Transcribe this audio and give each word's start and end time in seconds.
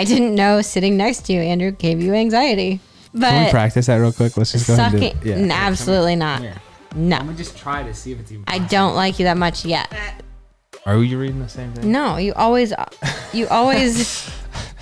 I 0.00 0.04
didn't 0.04 0.34
know 0.34 0.62
sitting 0.62 0.96
next 0.96 1.26
to 1.26 1.34
you, 1.34 1.40
Andrew, 1.40 1.72
gave 1.72 2.00
you 2.00 2.14
anxiety. 2.14 2.80
But 3.12 3.28
Can 3.28 3.44
we 3.44 3.50
practice 3.50 3.84
that 3.84 3.96
real 3.96 4.14
quick? 4.14 4.34
Let's 4.34 4.52
just 4.52 4.66
go 4.66 4.72
ahead 4.72 4.94
and 4.94 5.20
do 5.20 5.30
it. 5.30 5.36
n- 5.36 5.50
absolutely 5.50 6.16
not. 6.16 6.40
Here. 6.40 6.54
No, 6.94 7.16
I'm 7.18 7.26
gonna 7.26 7.36
just 7.36 7.58
try 7.58 7.82
to 7.82 7.92
see 7.92 8.12
if 8.12 8.18
it's 8.20 8.32
even. 8.32 8.44
I 8.48 8.60
don't 8.60 8.94
like 8.94 9.18
you 9.18 9.24
that 9.24 9.36
much 9.36 9.66
yet. 9.66 9.92
Are 10.86 10.96
you 11.02 11.18
reading 11.18 11.38
the 11.40 11.50
same 11.50 11.70
thing? 11.74 11.92
No, 11.92 12.16
you 12.16 12.32
always, 12.32 12.72
you 13.34 13.46
always, 13.48 14.30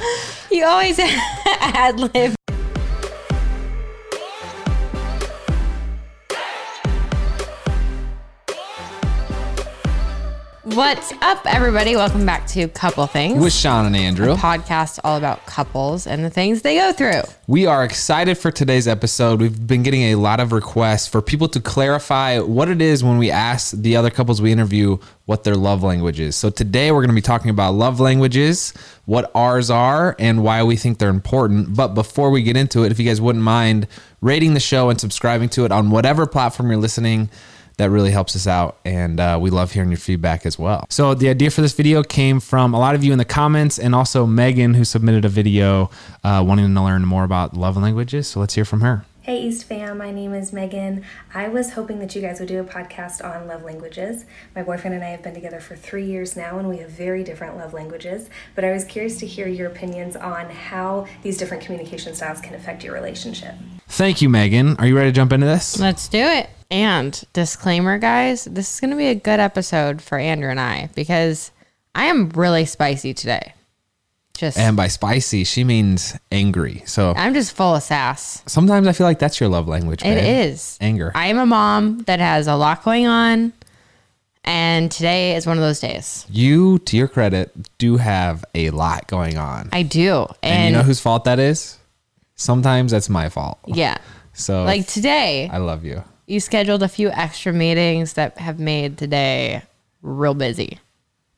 you 0.53 0.65
always 0.65 1.01
ad 1.47 1.99
lib. 1.99 2.38
What's 10.79 11.13
up, 11.23 11.45
everybody? 11.45 11.97
Welcome 11.97 12.25
back 12.25 12.47
to 12.51 12.69
Couple 12.69 13.05
Things, 13.09 13.43
With 13.43 13.53
Shawn 13.53 13.87
and 13.87 13.97
Andrew. 13.97 14.37
podcast 14.37 15.01
all 15.03 15.17
about 15.17 15.45
couples 15.45 16.07
and 16.07 16.25
the 16.25 16.31
things 16.31 16.63
they 16.63 16.77
go 16.77 16.93
through. 16.93 17.23
We 17.49 17.67
are 17.67 17.83
excited 17.83 18.39
for 18.39 18.53
today's 18.53 18.87
episode. 18.87 19.41
We've 19.41 19.67
been 19.67 19.83
getting 19.83 20.03
a 20.03 20.15
lot 20.15 20.39
of 20.39 20.53
requests 20.53 21.09
for 21.09 21.21
people 21.21 21.49
to 21.49 21.61
clarify 21.61 22.39
what 22.39 22.69
it 22.69 22.81
is 22.81 23.03
when 23.03 23.19
we 23.19 23.29
ask 23.29 23.73
the 23.73 23.97
other 23.97 24.09
couples 24.09 24.41
we 24.41 24.53
interview 24.53 24.99
what 25.25 25.43
their 25.43 25.57
love 25.57 25.83
language 25.83 26.21
is. 26.21 26.37
So 26.37 26.49
today 26.49 26.93
we're 26.93 27.01
going 27.01 27.09
to 27.09 27.15
be 27.17 27.23
talking 27.23 27.51
about 27.51 27.75
love 27.75 27.99
languages, 27.99 28.73
what 29.05 29.33
ours 29.35 29.71
are, 29.71 30.15
and 30.21 30.45
why 30.45 30.63
we 30.63 30.77
think 30.77 30.99
they're 30.99 31.11
important. 31.11 31.75
But 31.75 31.89
before 31.89 32.31
we 32.31 32.45
get 32.45 32.57
into 32.57 32.85
it, 32.85 32.93
if 32.93 33.01
you 33.01 33.05
guys 33.05 33.21
wouldn't 33.21 33.43
mind 33.43 33.89
rating 34.21 34.55
the 34.55 34.61
show 34.61 34.91
and 34.91 35.01
subscribing 35.01 35.49
to 35.49 35.65
it 35.65 35.73
on 35.73 35.91
whatever 35.91 36.25
platform 36.25 36.71
you're 36.71 36.79
listening, 36.79 37.31
that 37.79 37.91
really 37.91 38.11
helps 38.11 38.37
us 38.37 38.47
out 38.47 38.79
and 38.85 39.19
uh, 39.19 39.39
we 39.41 39.51
love 39.51 39.73
hearing 39.73 39.89
your 39.89 39.99
feedback 39.99 40.45
as 40.45 40.59
well. 40.59 40.85
So 40.91 41.15
the 41.15 41.29
idea 41.29 41.51
for 41.51 41.63
this 41.63 41.73
video 41.73 42.03
came 42.03 42.39
from 42.41 42.75
a 42.75 42.79
lot 42.79 42.95
of 42.95 43.03
you 43.03 43.13
in 43.13 43.19
the 43.19 43.25
comments 43.25 43.79
and 43.79 43.95
also 43.95 44.27
megan 44.27 44.75
who 44.75 44.85
submitted 44.85 45.25
a 45.25 45.29
video 45.29 45.91
uh, 46.23 46.45
wanting 46.47 46.73
to 46.75 46.83
learn 46.83 47.05
more 47.05 47.25
about 47.25 47.57
love 47.57 47.77
languages. 47.77 48.29
So 48.29 48.41
let's 48.41 48.55
hear 48.55 48.65
from 48.65 48.83
her 48.83 49.05
Hey 49.29 49.43
East 49.43 49.65
fam, 49.65 49.99
my 49.99 50.11
name 50.11 50.33
is 50.33 50.55
Megan. 50.55 51.05
I 51.35 51.49
was 51.49 51.75
hoping 51.75 51.99
that 51.99 52.15
you 52.15 52.23
guys 52.23 52.41
would 52.41 52.49
do 52.49 52.61
a 52.61 52.65
podcast 52.65 53.23
on 53.23 53.47
love 53.47 53.63
languages. 53.63 54.25
My 54.57 54.63
boyfriend 54.63 54.95
and 54.95 55.05
I 55.05 55.09
have 55.09 55.23
been 55.23 55.35
together 55.35 55.61
for 55.61 55.77
three 55.77 56.07
years 56.07 56.35
now 56.35 56.59
and 56.59 56.67
we 56.67 56.79
have 56.79 56.89
very 56.89 57.23
different 57.23 57.59
love 57.59 57.75
languages. 57.75 58.31
But 58.55 58.65
I 58.65 58.73
was 58.73 58.85
curious 58.85 59.19
to 59.19 59.27
hear 59.27 59.47
your 59.47 59.67
opinions 59.67 60.17
on 60.17 60.49
how 60.49 61.07
these 61.23 61.37
different 61.37 61.63
communication 61.63 62.15
styles 62.15 62.41
can 62.41 62.55
affect 62.55 62.83
your 62.83 62.95
relationship. 62.95 63.55
thank 63.87 64.23
you 64.23 64.31
megan 64.31 64.77
are 64.79 64.87
you 64.87 64.97
ready 64.97 65.11
to 65.11 65.15
jump 65.15 65.35
into 65.35 65.45
this 65.45 65.79
Let's 65.79 66.09
do 66.09 66.21
it. 66.21 66.49
And 66.71 67.23
disclaimer, 67.35 67.99
guys, 67.99 68.45
this 68.47 68.73
is 68.73 68.81
going 68.81 68.93
to 68.93 68.97
be 68.97 69.09
a 69.09 69.15
good 69.15 69.41
episode 69.41 70.01
for 70.01 70.17
Andrew 70.17 70.49
and 70.49 70.59
I 70.59 70.89
because 70.95 71.51
I 71.95 72.07
am 72.07 72.31
really 72.31 72.65
spicy 72.65 73.13
today. 73.13 73.53
Just, 74.39 74.57
and 74.57 74.77
by 74.77 74.87
spicy 74.87 75.43
she 75.43 75.65
means 75.65 76.17
angry 76.31 76.85
so 76.87 77.13
I'm 77.17 77.35
just 77.35 77.57
full 77.57 77.75
of 77.75 77.83
sass. 77.83 78.41
sometimes 78.47 78.87
i 78.87 78.93
feel 78.93 79.05
like 79.07 79.19
that's 79.19 79.41
your 79.41 79.49
love 79.49 79.67
language 79.67 80.01
It 80.03 80.15
babe. 80.15 80.47
is. 80.53 80.79
anger 80.81 81.11
I 81.15 81.27
am 81.27 81.39
a 81.39 81.45
mom 81.47 82.03
that 82.07 82.21
has 82.21 82.47
a 82.47 82.55
lot 82.55 82.85
going 82.85 83.07
on. 83.09 83.53
And 84.45 84.91
today 84.91 85.35
is 85.37 85.45
one 85.47 85.59
of 85.59 85.63
those 85.63 85.81
days. 85.81 86.25
you 86.31 86.79
to 86.87 86.97
your 86.97 87.09
credit 87.09 87.51
do 87.79 87.97
have 87.99 88.45
a 88.55 88.71
lot 88.71 89.09
going 89.09 89.37
on 89.39 89.69
I 89.73 89.83
do. 89.83 90.27
And, 90.43 90.53
and 90.55 90.71
you 90.71 90.77
know 90.79 90.83
whose 90.85 91.01
fault 91.01 91.25
that 91.25 91.39
is 91.41 91.77
sometimes 92.37 92.93
that's 92.93 93.09
my 93.09 93.29
fault 93.29 93.59
yeah. 93.67 93.99
so 94.33 94.63
Like 94.65 94.87
today, 94.87 95.49
i 95.53 95.59
love 95.59 95.85
you 95.85 96.05
you 96.27 96.39
scheduled 96.41 96.83
a 96.85 96.89
few 96.89 97.11
extra 97.11 97.53
meetings 97.53 98.13
that 98.13 98.39
have 98.39 98.61
made 98.61 98.99
today 98.99 99.63
real 100.03 100.35
busy. 100.35 100.79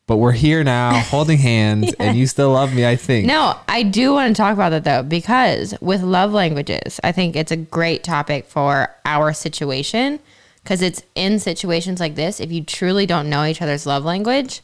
But 0.07 0.17
we're 0.17 0.31
here 0.31 0.63
now 0.63 0.99
holding 1.09 1.37
hands 1.37 1.93
and 1.99 2.17
you 2.17 2.27
still 2.27 2.51
love 2.51 2.73
me 2.73 2.85
i 2.85 2.95
think 2.95 3.25
No, 3.27 3.55
I 3.67 3.83
do 3.83 4.13
want 4.13 4.35
to 4.35 4.39
talk 4.41 4.53
about 4.53 4.69
that 4.71 4.83
though, 4.83 5.03
because 5.03 5.73
with 5.81 6.01
love 6.03 6.31
languages, 6.33 6.99
I 7.03 7.11
think 7.11 7.35
it's 7.35 7.51
a 7.51 7.57
great 7.57 8.03
topic 8.03 8.45
for 8.45 8.93
our 9.05 9.31
situation 9.33 10.19
because 10.63 10.81
it's 10.81 11.01
in 11.15 11.39
situations 11.39 11.99
like 11.99 12.15
this. 12.15 12.39
If 12.39 12.51
you 12.51 12.63
truly 12.63 13.05
don't 13.05 13.29
know 13.29 13.45
each 13.45 13.61
other's 13.61 13.85
love 13.85 14.03
language, 14.05 14.61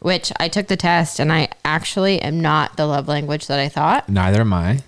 which 0.00 0.30
I 0.38 0.48
took 0.48 0.66
the 0.66 0.76
test 0.76 1.18
and 1.20 1.32
I 1.32 1.48
actually 1.64 2.20
am 2.20 2.40
not 2.40 2.76
the 2.76 2.86
love 2.86 3.08
language 3.08 3.46
that 3.46 3.58
I 3.58 3.68
thought. 3.68 4.08
neither 4.08 4.40
am 4.42 4.52
i 4.52 4.80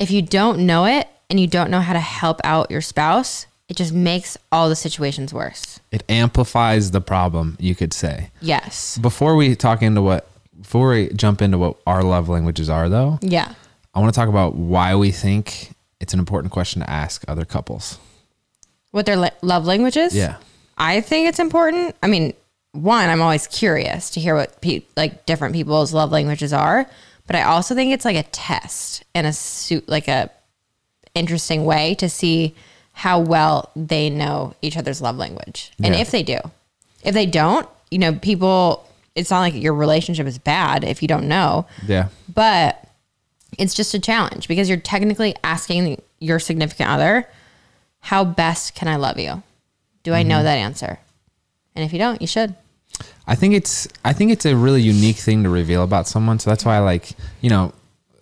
If 0.00 0.10
you 0.10 0.22
don't 0.22 0.66
know 0.66 0.84
it 0.86 1.06
and 1.30 1.38
you 1.38 1.46
don't 1.46 1.70
know 1.70 1.80
how 1.80 1.92
to 1.92 2.00
help 2.00 2.40
out 2.44 2.70
your 2.70 2.80
spouse, 2.80 3.46
it 3.68 3.76
just 3.76 3.92
makes 3.92 4.36
all 4.52 4.68
the 4.68 4.76
situations 4.76 5.32
worse. 5.32 5.80
it 5.90 6.02
amplifies 6.08 6.90
the 6.90 7.00
problem 7.00 7.56
you 7.60 7.74
could 7.74 7.92
say 7.92 8.30
Yes. 8.40 8.98
before 8.98 9.36
we 9.36 9.54
talk 9.56 9.82
into 9.82 10.02
what 10.02 10.28
before 10.60 10.90
we 10.90 11.08
jump 11.10 11.42
into 11.42 11.58
what 11.58 11.76
our 11.86 12.02
love 12.02 12.28
languages 12.28 12.68
are 12.70 12.88
though 12.88 13.18
Yeah. 13.22 13.54
i 13.94 14.00
want 14.00 14.12
to 14.14 14.18
talk 14.18 14.28
about 14.28 14.54
why 14.54 14.94
we 14.94 15.10
think 15.10 15.72
it's 16.00 16.12
an 16.12 16.18
important 16.20 16.52
question 16.52 16.80
to 16.82 16.90
ask 16.90 17.24
other 17.28 17.44
couples 17.44 17.98
What 18.90 19.06
their 19.06 19.16
love 19.42 19.64
languages? 19.66 20.14
yeah 20.14 20.36
I 20.76 21.02
think 21.02 21.28
it's 21.28 21.38
important. 21.38 21.94
I 22.02 22.08
mean, 22.08 22.34
one, 22.72 23.08
I'm 23.08 23.22
always 23.22 23.46
curious 23.46 24.10
to 24.10 24.18
hear 24.20 24.34
what 24.34 24.60
pe- 24.60 24.82
like 24.96 25.24
different 25.24 25.54
people's 25.54 25.94
love 25.94 26.10
languages 26.10 26.52
are, 26.52 26.90
but 27.28 27.36
I 27.36 27.42
also 27.44 27.76
think 27.76 27.92
it's 27.92 28.04
like 28.04 28.16
a 28.16 28.24
test 28.24 29.04
and 29.14 29.24
a 29.24 29.32
suit 29.32 29.88
like 29.88 30.08
a 30.08 30.30
interesting 31.14 31.64
way 31.64 31.94
to 31.96 32.08
see 32.08 32.56
how 32.94 33.18
well 33.18 33.70
they 33.76 34.08
know 34.08 34.54
each 34.62 34.76
other's 34.76 35.02
love 35.02 35.16
language. 35.16 35.72
And 35.82 35.94
Yeah. 35.94 36.00
if 36.00 36.10
they 36.10 36.22
do. 36.22 36.38
If 37.02 37.12
they 37.12 37.26
don't, 37.26 37.68
you 37.90 37.98
know, 37.98 38.14
people 38.14 38.86
it's 39.14 39.30
not 39.30 39.40
like 39.40 39.54
your 39.54 39.74
relationship 39.74 40.26
is 40.26 40.38
bad 40.38 40.82
if 40.82 41.00
you 41.00 41.06
don't 41.06 41.28
know, 41.28 41.66
yeah 41.86 42.08
but 42.32 42.88
it's 43.58 43.74
just 43.74 43.94
a 43.94 43.98
challenge 44.00 44.48
because 44.48 44.68
you're 44.68 44.78
technically 44.78 45.36
asking 45.44 46.00
your 46.18 46.40
significant 46.40 46.90
other, 46.90 47.28
how 48.00 48.24
best 48.24 48.74
can 48.74 48.88
I 48.88 48.96
love 48.96 49.18
you? 49.18 49.42
Do 50.02 50.12
I 50.12 50.22
know 50.22 50.36
mm-hmm. 50.36 50.44
that 50.44 50.56
answer? 50.56 50.98
And 51.74 51.84
if 51.84 51.92
you 51.92 51.98
don't, 51.98 52.20
you 52.20 52.26
should. 52.26 52.54
I 53.26 53.34
think 53.34 53.54
it's 53.54 53.88
I 54.04 54.12
think 54.12 54.30
it's 54.30 54.46
a 54.46 54.56
really 54.56 54.82
unique 54.82 55.16
thing 55.16 55.42
to 55.42 55.48
reveal 55.48 55.82
about 55.82 56.06
someone. 56.06 56.38
So 56.38 56.50
that's 56.50 56.64
why 56.64 56.76
I 56.76 56.78
like, 56.80 57.12
you 57.40 57.50
know, 57.50 57.72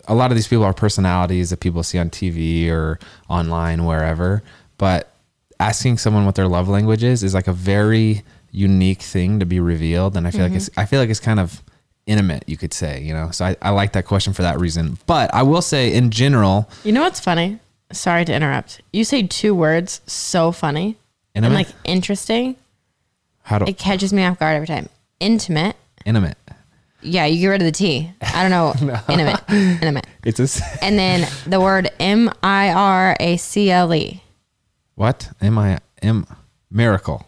a 0.07 0.15
lot 0.15 0.31
of 0.31 0.35
these 0.35 0.47
people 0.47 0.63
are 0.63 0.73
personalities 0.73 1.49
that 1.49 1.59
people 1.59 1.83
see 1.83 1.97
on 1.97 2.09
TV 2.09 2.69
or 2.69 2.99
online 3.29 3.85
wherever, 3.85 4.43
but 4.83 5.13
asking 5.61 5.97
someone 5.97 6.25
what 6.25 6.35
their 6.35 6.49
love 6.49 6.67
language 6.67 7.05
is 7.05 7.23
is 7.23 7.33
like 7.33 7.47
a 7.47 7.53
very 7.53 8.21
unique 8.51 9.01
thing 9.01 9.39
to 9.39 9.45
be 9.45 9.57
revealed 9.61 10.17
and 10.17 10.27
I 10.27 10.31
feel 10.31 10.41
like 10.41 10.51
it's 10.51 10.69
I 10.75 10.83
feel 10.85 10.99
like 10.99 11.09
it's 11.09 11.21
kind 11.21 11.39
of 11.39 11.63
intimate, 12.05 12.43
you 12.47 12.57
could 12.57 12.73
say, 12.73 13.01
you 13.01 13.13
know. 13.13 13.31
So 13.31 13.45
I, 13.45 13.55
I 13.61 13.69
like 13.69 13.93
that 13.93 14.05
question 14.05 14.33
for 14.33 14.41
that 14.41 14.59
reason. 14.59 14.97
But 15.05 15.33
I 15.33 15.43
will 15.43 15.61
say 15.61 15.93
in 15.93 16.11
general, 16.11 16.69
You 16.83 16.91
know 16.91 17.03
what's 17.03 17.21
funny? 17.21 17.59
Sorry 17.93 18.25
to 18.25 18.33
interrupt. 18.33 18.81
You 18.91 19.05
say 19.05 19.23
two 19.25 19.55
words 19.55 20.01
so 20.05 20.51
funny 20.51 20.97
and 21.33 21.45
Intimate? 21.45 21.67
like 21.67 21.75
interesting. 21.85 22.57
how 23.43 23.59
do 23.59 23.65
It 23.65 23.77
catches 23.77 24.11
me 24.11 24.21
off 24.25 24.37
guard 24.39 24.57
every 24.57 24.67
time. 24.67 24.89
Intimate. 25.21 25.77
intimate. 26.05 26.37
Yeah, 27.01 27.25
you 27.25 27.39
get 27.39 27.47
rid 27.47 27.61
of 27.61 27.65
the 27.65 27.71
T. 27.71 28.11
I 28.21 28.41
don't 28.41 28.51
know. 28.51 28.73
Intimate. 29.09 29.41
Intimate. 29.49 30.07
It's 30.25 30.39
a. 30.39 30.83
And 30.83 30.99
then 30.99 31.29
the 31.47 31.61
word 31.61 31.89
M 32.01 32.29
I 32.43 32.69
R 32.73 33.15
A 33.21 33.37
C 33.37 33.71
L 33.71 33.93
E. 33.93 34.22
what? 34.95 35.29
Am 35.41 35.57
I 35.57 35.79
am 36.01 36.25
miracle. 36.69 37.25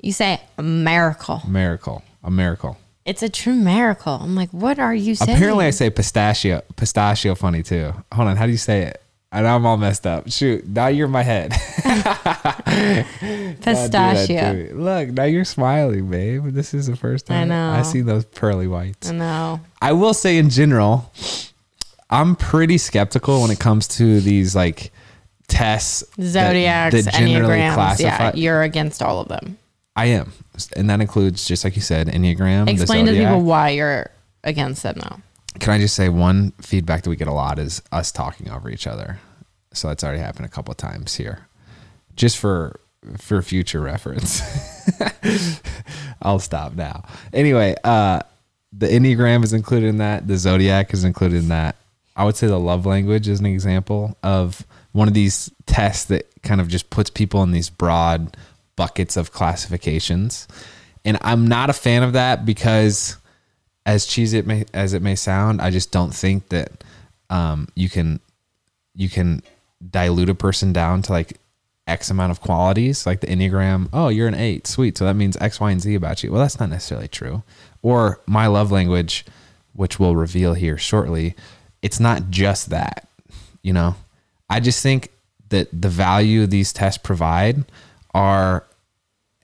You 0.00 0.12
say 0.12 0.40
a 0.56 0.62
miracle. 0.62 1.42
Miracle. 1.46 2.02
A 2.22 2.30
miracle. 2.30 2.78
It's 3.04 3.22
a 3.22 3.28
true 3.28 3.54
miracle. 3.54 4.12
I'm 4.12 4.34
like, 4.34 4.50
what 4.50 4.78
are 4.78 4.94
you 4.94 5.14
saying? 5.14 5.36
Apparently, 5.36 5.66
I 5.66 5.70
say 5.70 5.90
pistachio. 5.90 6.62
Pistachio 6.76 7.34
funny 7.34 7.62
too. 7.62 7.92
Hold 8.12 8.28
on, 8.28 8.36
how 8.36 8.46
do 8.46 8.52
you 8.52 8.58
say 8.58 8.82
it? 8.82 9.02
And 9.32 9.46
I'm 9.46 9.64
all 9.64 9.76
messed 9.76 10.06
up. 10.06 10.30
Shoot, 10.30 10.66
now 10.66 10.88
you're 10.88 11.06
in 11.06 11.12
my 11.12 11.22
head. 11.22 11.50
Don't 11.84 11.94
do 12.64 12.94
that 13.20 13.56
to 13.56 13.60
pistachio. 13.62 14.74
Look, 14.74 15.10
now 15.10 15.24
you're 15.24 15.44
smiling, 15.44 16.10
babe. 16.10 16.46
This 16.46 16.74
is 16.74 16.88
the 16.88 16.96
first 16.96 17.26
time 17.26 17.42
I 17.42 17.44
know. 17.44 17.70
I 17.70 17.82
see 17.82 18.00
those 18.00 18.24
pearly 18.24 18.66
whites. 18.66 19.08
I 19.10 19.14
know. 19.14 19.60
I 19.80 19.92
will 19.92 20.14
say, 20.14 20.36
in 20.36 20.50
general, 20.50 21.12
I'm 22.10 22.34
pretty 22.34 22.76
skeptical 22.76 23.42
when 23.42 23.52
it 23.52 23.60
comes 23.60 23.86
to 23.88 24.20
these 24.20 24.56
like 24.56 24.92
tests. 25.50 26.04
that- 26.16 26.24
Zodiacs, 26.24 27.04
that 27.04 27.14
generally 27.14 27.58
enneagrams. 27.58 27.74
classify- 27.74 28.08
Yeah, 28.08 28.34
you're 28.34 28.62
against 28.62 29.02
all 29.02 29.20
of 29.20 29.28
them. 29.28 29.58
I 29.96 30.06
am, 30.06 30.32
and 30.76 30.88
that 30.88 31.00
includes 31.00 31.44
just 31.44 31.64
like 31.64 31.76
you 31.76 31.82
said, 31.82 32.06
enneagram. 32.08 32.68
Explain 32.68 33.06
to 33.06 33.12
people 33.12 33.42
why 33.42 33.70
you're 33.70 34.10
against 34.44 34.82
them, 34.82 34.96
though. 35.00 35.20
Can 35.58 35.72
I 35.74 35.78
just 35.78 35.94
say 35.96 36.08
one 36.08 36.52
feedback 36.62 37.02
that 37.02 37.10
we 37.10 37.16
get 37.16 37.28
a 37.28 37.32
lot 37.32 37.58
is 37.58 37.82
us 37.92 38.12
talking 38.12 38.48
over 38.50 38.70
each 38.70 38.86
other. 38.86 39.18
So 39.72 39.88
that's 39.88 40.02
already 40.04 40.20
happened 40.20 40.46
a 40.46 40.48
couple 40.48 40.70
of 40.70 40.76
times 40.78 41.16
here. 41.16 41.46
Just 42.16 42.38
for 42.38 42.78
for 43.18 43.42
future 43.42 43.80
reference. 43.80 44.42
I'll 46.22 46.38
stop 46.38 46.74
now. 46.74 47.04
Anyway, 47.32 47.74
uh 47.84 48.20
the 48.72 48.86
Enneagram 48.86 49.42
is 49.42 49.52
included 49.52 49.88
in 49.88 49.98
that. 49.98 50.28
The 50.28 50.36
Zodiac 50.36 50.94
is 50.94 51.02
included 51.04 51.38
in 51.38 51.48
that. 51.48 51.74
I 52.14 52.24
would 52.24 52.36
say 52.36 52.46
the 52.46 52.58
love 52.60 52.86
language 52.86 53.26
is 53.26 53.40
an 53.40 53.46
example 53.46 54.16
of 54.22 54.64
one 54.92 55.08
of 55.08 55.14
these 55.14 55.50
tests 55.66 56.04
that 56.06 56.26
kind 56.42 56.60
of 56.60 56.68
just 56.68 56.90
puts 56.90 57.10
people 57.10 57.42
in 57.42 57.52
these 57.52 57.70
broad 57.70 58.36
buckets 58.76 59.16
of 59.16 59.32
classifications. 59.32 60.48
And 61.04 61.18
I'm 61.22 61.46
not 61.46 61.70
a 61.70 61.74
fan 61.74 62.02
of 62.02 62.12
that 62.14 62.44
because 62.44 63.16
as 63.86 64.06
cheesy 64.06 64.38
it 64.38 64.46
may 64.46 64.64
as 64.74 64.92
it 64.92 65.02
may 65.02 65.14
sound, 65.14 65.60
I 65.60 65.70
just 65.70 65.90
don't 65.92 66.14
think 66.14 66.48
that 66.48 66.84
um, 67.30 67.68
you 67.74 67.88
can 67.88 68.20
you 68.94 69.08
can 69.08 69.42
dilute 69.90 70.28
a 70.28 70.34
person 70.34 70.72
down 70.72 71.02
to 71.02 71.12
like 71.12 71.38
X 71.86 72.10
amount 72.10 72.30
of 72.30 72.40
qualities, 72.40 73.06
like 73.06 73.20
the 73.20 73.26
Enneagram. 73.26 73.88
Oh, 73.92 74.08
you're 74.08 74.28
an 74.28 74.34
eight, 74.34 74.66
sweet. 74.66 74.96
So 74.96 75.04
that 75.04 75.14
means 75.14 75.36
X, 75.38 75.60
Y, 75.60 75.70
and 75.70 75.80
Z 75.80 75.94
about 75.94 76.22
you. 76.22 76.30
Well, 76.30 76.40
that's 76.40 76.60
not 76.60 76.68
necessarily 76.68 77.08
true. 77.08 77.42
Or 77.82 78.20
my 78.26 78.46
love 78.46 78.70
language, 78.70 79.24
which 79.72 79.98
we'll 79.98 80.16
reveal 80.16 80.54
here 80.54 80.78
shortly, 80.78 81.34
it's 81.82 81.98
not 81.98 82.30
just 82.30 82.70
that. 82.70 83.08
You 83.62 83.72
know, 83.72 83.96
I 84.50 84.58
just 84.60 84.82
think 84.82 85.10
that 85.50 85.68
the 85.72 85.88
value 85.88 86.46
these 86.46 86.72
tests 86.72 86.98
provide 86.98 87.64
are 88.12 88.66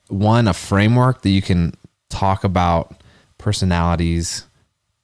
one 0.09 0.47
a 0.47 0.53
framework 0.53 1.21
that 1.21 1.29
you 1.29 1.41
can 1.41 1.73
talk 2.09 2.43
about 2.43 3.01
personalities 3.37 4.45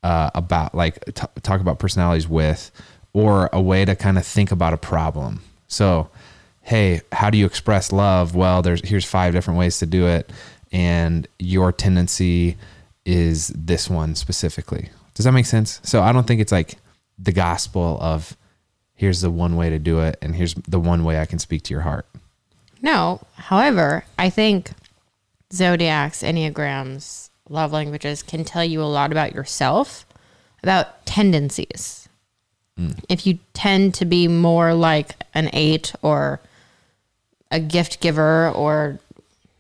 uh, 0.03 0.29
about 0.35 0.75
like 0.75 1.03
t- 1.05 1.27
talk 1.41 1.61
about 1.61 1.79
personalities 1.79 2.27
with 2.27 2.71
or 3.13 3.49
a 3.53 3.61
way 3.61 3.85
to 3.85 3.95
kind 3.95 4.17
of 4.17 4.25
think 4.25 4.51
about 4.51 4.73
a 4.73 4.77
problem. 4.77 5.41
So 5.67 6.09
hey 6.61 7.01
how 7.11 7.29
do 7.29 7.37
you 7.37 7.45
express 7.45 7.91
love? 7.91 8.35
Well 8.35 8.61
there's 8.61 8.87
here's 8.87 9.05
five 9.05 9.33
different 9.33 9.57
ways 9.57 9.79
to 9.79 9.85
do 9.85 10.07
it 10.07 10.31
and 10.71 11.27
your 11.39 11.71
tendency 11.71 12.57
is 13.05 13.49
this 13.49 13.89
one 13.89 14.15
specifically. 14.15 14.89
Does 15.13 15.25
that 15.25 15.31
make 15.31 15.45
sense? 15.45 15.79
So 15.83 16.01
i 16.01 16.11
don't 16.11 16.27
think 16.27 16.41
it's 16.41 16.51
like 16.51 16.75
the 17.19 17.31
gospel 17.31 17.97
of 18.01 18.35
here's 18.95 19.21
the 19.21 19.31
one 19.31 19.55
way 19.55 19.69
to 19.69 19.79
do 19.79 19.99
it 19.99 20.17
and 20.21 20.35
here's 20.35 20.53
the 20.67 20.79
one 20.79 21.03
way 21.03 21.19
i 21.19 21.25
can 21.25 21.39
speak 21.39 21.63
to 21.63 21.73
your 21.73 21.81
heart 21.81 22.05
No. 22.83 23.21
However, 23.35 24.03
I 24.19 24.29
think 24.29 24.71
zodiacs, 25.53 26.21
enneagrams, 26.21 27.29
love 27.49 27.71
languages 27.71 28.21
can 28.21 28.43
tell 28.43 28.63
you 28.65 28.81
a 28.81 28.91
lot 28.91 29.11
about 29.11 29.33
yourself, 29.33 30.05
about 30.61 31.05
tendencies. 31.05 32.09
Mm. 32.77 32.99
If 33.07 33.25
you 33.25 33.39
tend 33.53 33.93
to 33.95 34.05
be 34.05 34.27
more 34.27 34.73
like 34.73 35.15
an 35.33 35.49
eight 35.53 35.93
or 36.01 36.41
a 37.51 37.61
gift 37.61 38.01
giver 38.01 38.49
or 38.49 38.99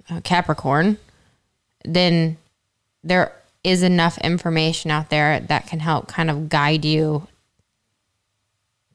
a 0.09 0.19
Capricorn, 0.19 0.97
then 1.85 2.37
there 3.05 3.31
is 3.63 3.83
enough 3.83 4.17
information 4.17 4.91
out 4.91 5.09
there 5.09 5.39
that 5.39 5.67
can 5.67 5.79
help 5.79 6.07
kind 6.09 6.29
of 6.29 6.49
guide 6.49 6.83
you 6.83 7.25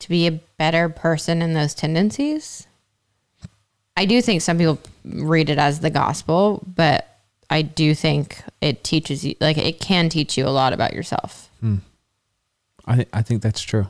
to 0.01 0.09
be 0.09 0.27
a 0.27 0.41
better 0.57 0.89
person 0.89 1.43
in 1.43 1.55
those 1.55 1.75
tendencies. 1.75 2.67
I 3.97 4.05
do 4.05 4.23
think 4.23 4.43
some 4.43 4.59
people 4.59 4.79
read 5.05 5.51
it 5.51 5.59
as 5.59 5.81
the 5.81 5.91
gospel, 5.91 6.63
but 6.67 7.19
I 7.51 7.63
do 7.63 7.95
think 7.95 8.43
it 8.61 8.85
teaches 8.85 9.25
you, 9.25 9.35
like, 9.41 9.59
it 9.59 9.81
can 9.81 10.09
teach 10.09 10.39
you 10.39 10.47
a 10.47 10.51
lot 10.51 10.73
about 10.73 10.93
yourself. 10.93 11.51
Hmm. 11.61 11.77
i, 12.87 12.95
th- 12.95 13.09
I 13.13 13.23
think 13.23 13.43
that's 13.43 13.61
true 13.61 13.89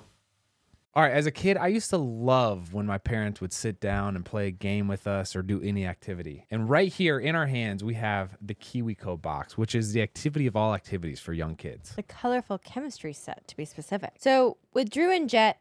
All 0.94 1.02
right, 1.02 1.12
as 1.12 1.26
a 1.26 1.31
kid, 1.31 1.58
I 1.58 1.66
used 1.69 1.90
to 1.90 1.99
love 1.99 2.72
when 2.72 2.87
my 2.87 2.96
parents 2.96 3.40
would 3.43 3.52
sit 3.52 3.78
down 3.81 4.16
and 4.16 4.25
play 4.25 4.46
a 4.46 4.50
game 4.50 4.88
with 4.88 5.06
us 5.06 5.37
or 5.37 5.43
do 5.43 5.61
any 5.62 5.87
activity. 5.87 6.46
And 6.50 6.70
right 6.70 6.90
here 6.90 7.20
in 7.20 7.37
our 7.37 7.46
hands, 7.46 7.84
we 7.84 7.94
have 7.94 8.37
the 8.40 8.54
KiwiCo 8.54 9.20
box, 9.20 9.58
which 9.58 9.75
is 9.75 9.93
the 9.93 10.00
activity 10.00 10.46
of 10.46 10.56
all 10.56 10.75
activities 10.75 11.20
for 11.20 11.34
young 11.34 11.54
kids. 11.54 11.93
The 11.94 12.02
colorful 12.02 12.58
chemistry 12.58 13.12
set, 13.12 13.46
to 13.49 13.56
be 13.56 13.66
specific. 13.66 14.14
So, 14.19 14.56
with 14.72 14.88
Drew 14.88 15.14
and 15.14 15.28
Jett 15.28 15.61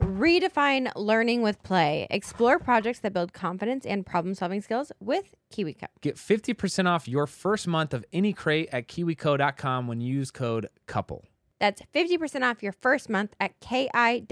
Redefine 0.00 0.90
learning 0.96 1.42
with 1.42 1.62
play. 1.62 2.06
Explore 2.10 2.58
projects 2.58 2.98
that 3.00 3.12
build 3.12 3.32
confidence 3.32 3.86
and 3.86 4.04
problem 4.04 4.34
solving 4.34 4.60
skills 4.60 4.92
with 5.00 5.34
KiwiCo. 5.52 5.86
Get 6.00 6.16
50% 6.16 6.86
off 6.86 7.06
your 7.08 7.26
first 7.26 7.66
month 7.66 7.94
of 7.94 8.04
any 8.12 8.32
crate 8.32 8.68
at 8.72 8.88
kiwico.com 8.88 9.86
when 9.86 10.00
you 10.00 10.14
use 10.14 10.30
code 10.30 10.68
COUPLE. 10.86 11.24
That's 11.60 11.82
50% 11.94 12.42
off 12.42 12.62
your 12.62 12.72
first 12.72 13.08
month 13.08 13.34
at 13.40 13.58
kiwico.com. 13.60 14.24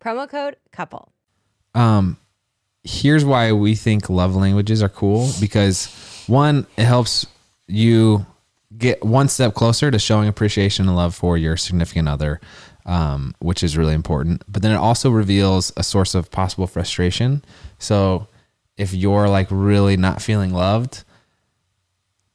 Promo 0.00 0.28
code 0.28 0.56
couple. 0.72 1.12
um 1.74 2.18
here's 2.84 3.24
why 3.24 3.52
we 3.52 3.74
think 3.76 4.10
love 4.10 4.34
languages 4.34 4.82
are 4.82 4.88
cool 4.88 5.30
because 5.40 5.86
one 6.26 6.66
it 6.76 6.84
helps 6.84 7.26
you 7.68 8.26
get 8.76 9.04
one 9.04 9.28
step 9.28 9.54
closer 9.54 9.90
to 9.90 9.98
showing 9.98 10.28
appreciation 10.28 10.88
and 10.88 10.96
love 10.96 11.14
for 11.14 11.38
your 11.38 11.56
significant 11.56 12.08
other 12.08 12.40
um, 12.86 13.34
which 13.38 13.62
is 13.62 13.76
really 13.76 13.94
important. 13.94 14.42
But 14.48 14.62
then 14.62 14.72
it 14.72 14.76
also 14.76 15.10
reveals 15.10 15.72
a 15.76 15.82
source 15.82 16.14
of 16.14 16.30
possible 16.30 16.66
frustration. 16.66 17.44
So 17.78 18.28
if 18.76 18.94
you're 18.94 19.28
like 19.28 19.48
really 19.50 19.96
not 19.96 20.22
feeling 20.22 20.52
loved 20.52 21.04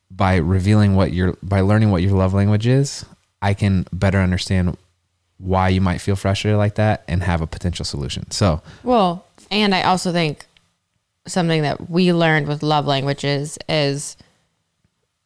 by 0.10 0.38
revealing 0.38 0.96
what 0.96 1.14
your 1.14 1.38
by 1.44 1.62
learning 1.62 1.92
what 1.92 2.02
your 2.02 2.14
love 2.14 2.34
language 2.34 2.66
is 2.66 3.04
i 3.42 3.54
can 3.54 3.86
better 3.92 4.20
understand 4.20 4.78
why 5.38 5.70
you 5.70 5.82
might 5.82 6.00
feel 6.00 6.16
frustrated 6.16 6.58
like 6.58 6.76
that 6.76 7.04
and 7.08 7.24
have 7.24 7.42
a 7.42 7.48
potential 7.48 7.86
solution. 7.86 8.30
So 8.32 8.62
Well, 8.84 9.26
and 9.52 9.74
I 9.74 9.84
also 9.84 10.12
think 10.12 10.46
something 11.28 11.62
that 11.62 11.90
we 11.90 12.14
learned 12.14 12.48
with 12.48 12.64
love 12.64 12.86
languages 12.86 13.58
is 13.70 14.18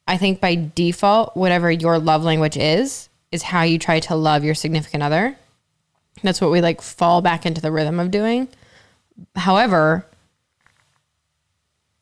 I 0.08 0.18
think 0.18 0.42
by 0.42 0.72
default, 0.76 1.38
whatever 1.38 1.72
your 1.72 2.00
love 2.00 2.24
language 2.24 2.58
is, 2.58 3.08
is 3.32 3.44
how 3.44 3.64
you 3.64 3.80
try 3.80 4.00
to 4.02 4.16
love 4.16 4.44
your 4.44 4.56
significant 4.56 5.04
other. 5.04 5.36
That's 6.24 6.42
what 6.42 6.52
we 6.52 6.62
like 6.62 6.82
fall 6.82 7.22
back 7.22 7.46
into 7.46 7.62
the 7.62 7.72
rhythm 7.72 8.00
of 8.00 8.12
doing. 8.12 8.48
However, 9.36 10.06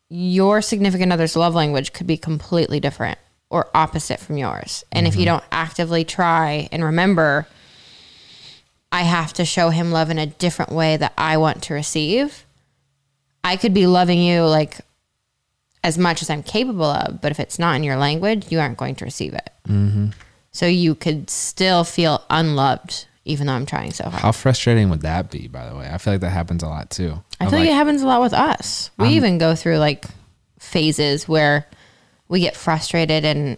your 0.09 0.61
significant 0.61 1.11
other's 1.11 1.35
love 1.35 1.53
language 1.53 1.93
could 1.93 2.07
be 2.07 2.17
completely 2.17 2.79
different 2.79 3.19
or 3.49 3.69
opposite 3.73 4.19
from 4.19 4.37
yours. 4.37 4.83
And 4.91 5.07
if 5.07 5.15
you 5.15 5.21
mm-hmm. 5.21 5.37
don't 5.37 5.43
actively 5.51 6.03
try 6.03 6.67
and 6.71 6.83
remember, 6.83 7.47
I 8.91 9.03
have 9.03 9.33
to 9.33 9.45
show 9.45 9.69
him 9.69 9.91
love 9.91 10.09
in 10.09 10.17
a 10.17 10.25
different 10.25 10.71
way 10.71 10.97
that 10.97 11.13
I 11.17 11.37
want 11.37 11.63
to 11.63 11.73
receive. 11.73 12.45
I 13.43 13.55
could 13.55 13.73
be 13.73 13.87
loving 13.87 14.19
you 14.21 14.43
like 14.43 14.79
as 15.83 15.97
much 15.97 16.21
as 16.21 16.29
I'm 16.29 16.43
capable 16.43 16.85
of, 16.85 17.21
but 17.21 17.31
if 17.31 17.39
it's 17.39 17.57
not 17.57 17.75
in 17.75 17.83
your 17.83 17.95
language, 17.95 18.51
you 18.51 18.59
aren't 18.59 18.77
going 18.77 18.95
to 18.95 19.05
receive 19.05 19.33
it. 19.33 19.49
Mm-hmm. 19.67 20.09
So 20.51 20.65
you 20.65 20.95
could 20.95 21.29
still 21.29 21.83
feel 21.83 22.23
unloved, 22.29 23.05
even 23.25 23.47
though 23.47 23.53
I'm 23.53 23.65
trying 23.65 23.91
so 23.91 24.05
hard. 24.05 24.21
How 24.21 24.31
frustrating 24.31 24.89
would 24.89 25.01
that 25.01 25.29
be, 25.29 25.47
by 25.47 25.69
the 25.69 25.75
way? 25.75 25.89
I 25.91 25.97
feel 25.97 26.13
like 26.13 26.21
that 26.21 26.29
happens 26.31 26.63
a 26.63 26.67
lot 26.67 26.89
too. 26.89 27.21
I 27.39 27.45
I'm 27.45 27.49
feel 27.49 27.59
like, 27.59 27.67
like, 27.67 27.69
it 27.69 27.75
happens 27.75 28.01
a 28.01 28.07
lot 28.07 28.21
with 28.21 28.33
us. 28.33 28.91
We 28.97 29.09
even 29.09 29.37
go 29.37 29.55
through 29.55 29.77
like 29.77 30.05
phases 30.59 31.27
where 31.27 31.67
we 32.27 32.39
get 32.41 32.55
frustrated 32.55 33.25
and 33.25 33.57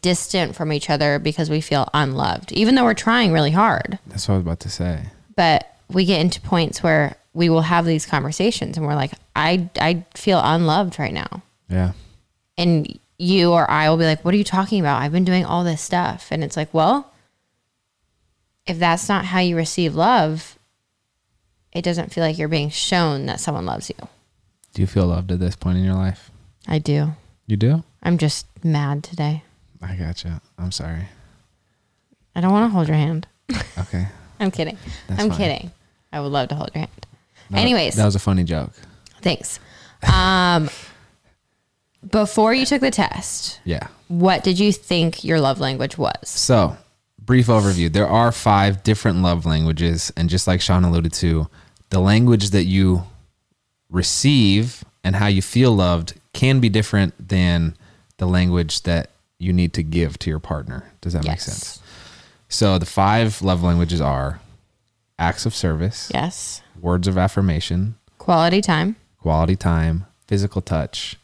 distant 0.00 0.54
from 0.56 0.72
each 0.72 0.88
other 0.88 1.18
because 1.18 1.50
we 1.50 1.60
feel 1.60 1.88
unloved, 1.92 2.52
even 2.52 2.74
though 2.74 2.84
we're 2.84 2.94
trying 2.94 3.32
really 3.32 3.50
hard. 3.50 3.98
That's 4.06 4.28
what 4.28 4.34
I 4.34 4.38
was 4.38 4.46
about 4.46 4.60
to 4.60 4.70
say. 4.70 5.06
But 5.36 5.76
we 5.90 6.04
get 6.04 6.20
into 6.20 6.40
points 6.40 6.82
where 6.82 7.16
we 7.34 7.48
will 7.48 7.62
have 7.62 7.84
these 7.84 8.06
conversations 8.06 8.76
and 8.76 8.86
we're 8.86 8.94
like, 8.94 9.12
I, 9.36 9.68
I 9.80 10.06
feel 10.14 10.40
unloved 10.42 10.98
right 10.98 11.12
now. 11.12 11.42
Yeah. 11.68 11.92
And 12.56 12.98
you 13.18 13.52
or 13.52 13.70
I 13.70 13.88
will 13.88 13.96
be 13.96 14.04
like, 14.04 14.24
What 14.24 14.34
are 14.34 14.36
you 14.36 14.44
talking 14.44 14.80
about? 14.80 15.00
I've 15.02 15.12
been 15.12 15.24
doing 15.24 15.44
all 15.44 15.64
this 15.64 15.80
stuff. 15.80 16.28
And 16.30 16.42
it's 16.44 16.56
like, 16.56 16.72
Well, 16.74 17.12
if 18.66 18.78
that's 18.78 19.08
not 19.08 19.26
how 19.26 19.40
you 19.40 19.56
receive 19.56 19.94
love, 19.94 20.58
it 21.72 21.82
doesn't 21.82 22.12
feel 22.12 22.24
like 22.24 22.38
you're 22.38 22.48
being 22.48 22.70
shown 22.70 23.26
that 23.26 23.40
someone 23.40 23.66
loves 23.66 23.88
you. 23.90 24.08
Do 24.74 24.82
you 24.82 24.86
feel 24.86 25.06
loved 25.06 25.30
at 25.32 25.38
this 25.40 25.56
point 25.56 25.78
in 25.78 25.84
your 25.84 25.94
life? 25.94 26.30
I 26.66 26.78
do. 26.78 27.12
You 27.46 27.56
do? 27.56 27.84
I'm 28.02 28.16
just 28.18 28.46
mad 28.64 29.04
today. 29.04 29.42
I 29.82 29.94
gotcha. 29.96 30.40
I'm 30.58 30.72
sorry. 30.72 31.06
I 32.34 32.40
don't 32.40 32.52
want 32.52 32.64
to 32.70 32.74
hold 32.74 32.88
your 32.88 32.96
hand. 32.96 33.26
Okay. 33.76 34.06
I'm 34.38 34.50
kidding. 34.52 34.78
That's 35.08 35.20
I'm 35.20 35.28
fine. 35.30 35.38
kidding. 35.38 35.70
I 36.12 36.20
would 36.20 36.30
love 36.30 36.48
to 36.50 36.54
hold 36.54 36.70
your 36.74 36.80
hand. 36.80 37.06
No, 37.50 37.58
Anyways, 37.58 37.96
that 37.96 38.04
was 38.04 38.14
a 38.14 38.20
funny 38.20 38.44
joke. 38.44 38.70
thanks. 39.20 39.58
Um, 40.12 40.70
before 42.10 42.54
you 42.54 42.66
took 42.66 42.80
the 42.80 42.90
test, 42.90 43.60
Yeah. 43.64 43.88
what 44.08 44.44
did 44.44 44.58
you 44.58 44.72
think 44.72 45.24
your 45.24 45.40
love 45.40 45.60
language 45.60 45.96
was? 45.98 46.28
So, 46.28 46.76
brief 47.18 47.46
overview. 47.46 47.92
There 47.92 48.08
are 48.08 48.32
five 48.32 48.82
different 48.82 49.22
love 49.22 49.46
languages, 49.46 50.12
and 50.16 50.28
just 50.28 50.46
like 50.46 50.60
Shawn 50.60 50.84
alluded 50.84 51.12
to, 51.14 51.48
the 51.90 52.00
language 52.00 52.50
that 52.50 52.64
you 52.64 53.04
receive 53.90 54.84
and 55.02 55.16
how 55.16 55.26
you 55.26 55.42
feel 55.42 55.74
loved 55.74 56.14
can 56.32 56.60
be 56.60 56.68
different 56.68 57.28
than 57.28 57.76
the 58.18 58.26
language 58.26 58.82
that 58.82 59.10
you 59.38 59.52
need 59.52 59.72
to 59.74 59.82
give 59.82 60.18
to 60.20 60.30
your 60.30 60.38
partner. 60.40 60.90
Does 61.00 61.12
that 61.12 61.26
make 61.26 61.40
sense? 61.40 61.80
So, 62.48 62.78
the 62.78 62.86
five 62.86 63.42
love 63.42 63.62
languages 63.62 64.00
are 64.00 64.40
acts 65.18 65.46
of 65.46 65.54
service, 65.54 66.10
Yes. 66.12 66.62
words 66.80 67.06
of 67.08 67.16
affirmation, 67.18 67.96
Quality 68.18 68.60
time. 68.60 68.96
quality 69.20 69.56
time, 69.56 70.06
physical 70.26 70.60
touch, 70.62 71.16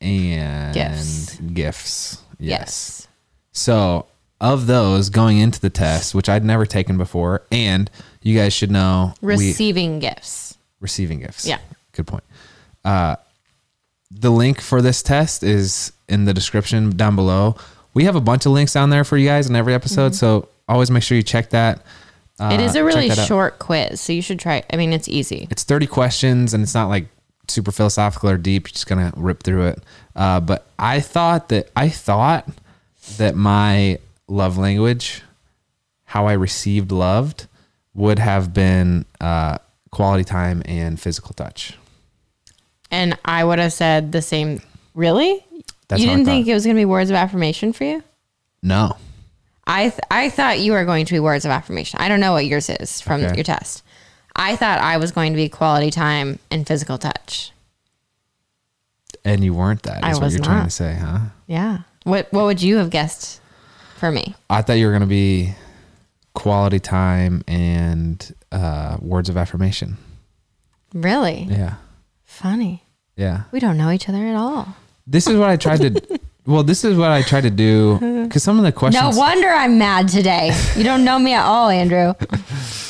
and 0.00 0.74
Gifts. 0.74 1.36
gifts. 1.36 2.22
Yes. 2.38 3.08
So, 3.52 4.06
of 4.40 4.66
those 4.66 5.10
going 5.10 5.38
into 5.38 5.60
the 5.60 5.70
test, 5.70 6.14
which 6.14 6.28
I'd 6.28 6.44
never 6.44 6.64
taken 6.64 6.96
before, 6.96 7.42
and 7.50 7.90
you 8.22 8.36
guys 8.38 8.52
should 8.52 8.70
know 8.70 9.14
we 9.20 9.34
Receiving 9.34 9.98
gifts. 9.98 10.56
receiving 10.80 11.20
gifts. 11.20 11.44
Yeah. 11.46 11.58
Good 11.92 12.06
point. 12.06 12.22
Uh, 12.84 13.16
the 14.10 14.30
link 14.30 14.60
for 14.60 14.80
this 14.80 15.02
test 15.02 15.42
is 15.42 15.92
in 16.08 16.24
the 16.24 16.32
description 16.32 16.96
down 16.96 17.16
below. 17.16 17.56
We 17.94 18.04
have 18.04 18.14
a 18.16 18.20
bunch 18.20 18.46
of 18.46 18.52
links 18.52 18.72
down 18.74 18.90
there 18.90 19.02
for 19.04 19.16
you 19.16 19.26
guys 19.26 19.48
in 19.48 19.56
every 19.56 19.74
episode, 19.74 20.14
so 20.14 20.48
always 20.68 20.90
make 20.90 21.02
sure 21.02 21.16
you 21.16 21.22
check 21.22 21.50
that. 21.50 21.78
Uh, 21.78 22.50
Mm-hmm. 22.50 22.52
it 22.52 22.64
is 22.64 22.76
a 22.76 22.84
really 22.84 23.08
that 23.08 23.18
out. 23.18 23.26
short 23.26 23.58
quiz, 23.58 24.00
so 24.00 24.12
you 24.12 24.22
should 24.22 24.38
try. 24.38 24.62
I 24.72 24.76
mean, 24.76 24.92
it's 24.92 25.08
easy. 25.08 25.48
It's 25.50 25.64
30 25.64 25.88
questions 25.88 26.54
and 26.54 26.62
it's 26.62 26.72
not 26.74 26.86
like 26.88 27.06
super 27.50 27.72
philosophical 27.72 28.30
or 28.30 28.36
deep. 28.36 28.68
You're 28.68 28.72
just 28.72 28.86
to 28.88 29.12
rip 29.16 29.42
through 29.42 29.66
it. 29.68 29.82
Uh, 30.16 30.40
but 30.40 30.66
I 30.78 31.00
thought 31.00 31.48
that, 31.50 31.70
I 31.76 31.88
thought 31.88 32.48
that 33.16 33.34
my 33.34 33.98
love 34.26 34.58
language, 34.58 35.22
how 36.04 36.26
I 36.26 36.32
received 36.32 36.92
loved, 36.92 37.46
would 37.94 38.18
have 38.18 38.54
been 38.54 39.04
uh, 39.20 39.58
quality 39.90 40.24
time 40.24 40.62
and 40.66 41.00
physical 41.00 41.32
touch. 41.34 41.76
And 42.90 43.18
I 43.24 43.44
would 43.44 43.58
have 43.58 43.72
said 43.72 44.12
the 44.12 44.22
same. 44.22 44.60
Really? 44.94 45.44
That's 45.88 46.00
you 46.02 46.08
didn't 46.08 46.24
think 46.24 46.46
it 46.46 46.54
was 46.54 46.64
going 46.64 46.76
to 46.76 46.80
be 46.80 46.84
words 46.84 47.10
of 47.10 47.16
affirmation 47.16 47.72
for 47.72 47.84
you? 47.84 48.02
No. 48.62 48.96
I 49.66 49.90
th- 49.90 50.00
I 50.10 50.30
thought 50.30 50.60
you 50.60 50.72
were 50.72 50.84
going 50.84 51.04
to 51.06 51.12
be 51.12 51.20
words 51.20 51.44
of 51.44 51.50
affirmation. 51.50 52.00
I 52.00 52.08
don't 52.08 52.20
know 52.20 52.32
what 52.32 52.46
yours 52.46 52.70
is 52.70 53.00
from 53.00 53.22
Okay. 53.22 53.34
your 53.36 53.44
test. 53.44 53.82
I 54.38 54.56
thought 54.56 54.78
I 54.78 54.96
was 54.96 55.10
going 55.12 55.32
to 55.32 55.36
be 55.36 55.48
quality 55.48 55.90
time 55.90 56.38
and 56.50 56.66
physical 56.66 56.96
touch. 56.96 57.52
And 59.24 59.44
you 59.44 59.52
weren't 59.52 59.82
that, 59.82 60.04
I 60.04 60.10
is 60.12 60.18
what 60.18 60.26
was 60.26 60.34
you're 60.34 60.44
trying 60.44 60.64
to 60.64 60.70
say, 60.70 60.94
huh? 60.94 61.18
Yeah. 61.46 61.80
What 62.04 62.32
What 62.32 62.44
would 62.44 62.62
you 62.62 62.76
have 62.76 62.88
guessed 62.90 63.40
for 63.96 64.10
me? 64.10 64.34
I 64.48 64.62
thought 64.62 64.74
you 64.74 64.86
were 64.86 64.92
going 64.92 65.00
to 65.02 65.06
be 65.06 65.54
quality 66.34 66.78
time 66.78 67.42
and 67.48 68.32
uh, 68.52 68.96
words 69.00 69.28
of 69.28 69.36
affirmation. 69.36 69.98
Really 70.94 71.46
Yeah. 71.50 71.74
funny. 72.24 72.84
Yeah. 73.16 73.42
We 73.50 73.58
don't 73.60 73.76
know 73.76 73.90
each 73.90 74.08
other 74.08 74.24
at 74.24 74.36
all. 74.36 74.76
This 75.06 75.26
is 75.26 75.36
what 75.36 75.50
I 75.50 75.56
tried 75.56 75.80
to. 75.80 76.20
well, 76.46 76.62
this 76.62 76.84
is 76.84 76.96
what 76.96 77.10
I 77.10 77.22
tried 77.22 77.42
to 77.42 77.50
do 77.50 77.98
because 78.24 78.42
some 78.44 78.56
of 78.58 78.64
the 78.64 78.72
questions 78.72 79.16
No 79.16 79.18
wonder 79.18 79.48
I'm 79.48 79.78
mad 79.78 80.08
today. 80.08 80.56
You 80.76 80.84
don't 80.84 81.04
know 81.04 81.18
me 81.18 81.34
at 81.34 81.44
all, 81.44 81.68
Andrew. 81.68 82.14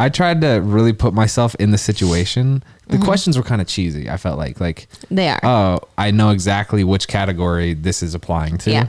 I 0.00 0.08
tried 0.08 0.40
to 0.40 0.60
really 0.64 0.92
put 0.92 1.12
myself 1.14 1.54
in 1.56 1.70
the 1.70 1.78
situation. 1.78 2.64
The 2.88 2.96
Mm-hmm. 2.96 3.04
questions 3.04 3.36
were 3.36 3.44
kind 3.44 3.60
of 3.60 3.68
cheesy. 3.68 4.08
I 4.10 4.16
felt 4.16 4.38
like 4.38 4.60
like 4.60 4.88
They 5.10 5.28
are. 5.28 5.40
oh, 5.44 5.80
I 5.98 6.10
know 6.10 6.30
exactly 6.30 6.82
which 6.84 7.06
category 7.06 7.74
this 7.74 8.02
is 8.02 8.14
applying 8.14 8.58
to. 8.58 8.70
Yeah. 8.70 8.88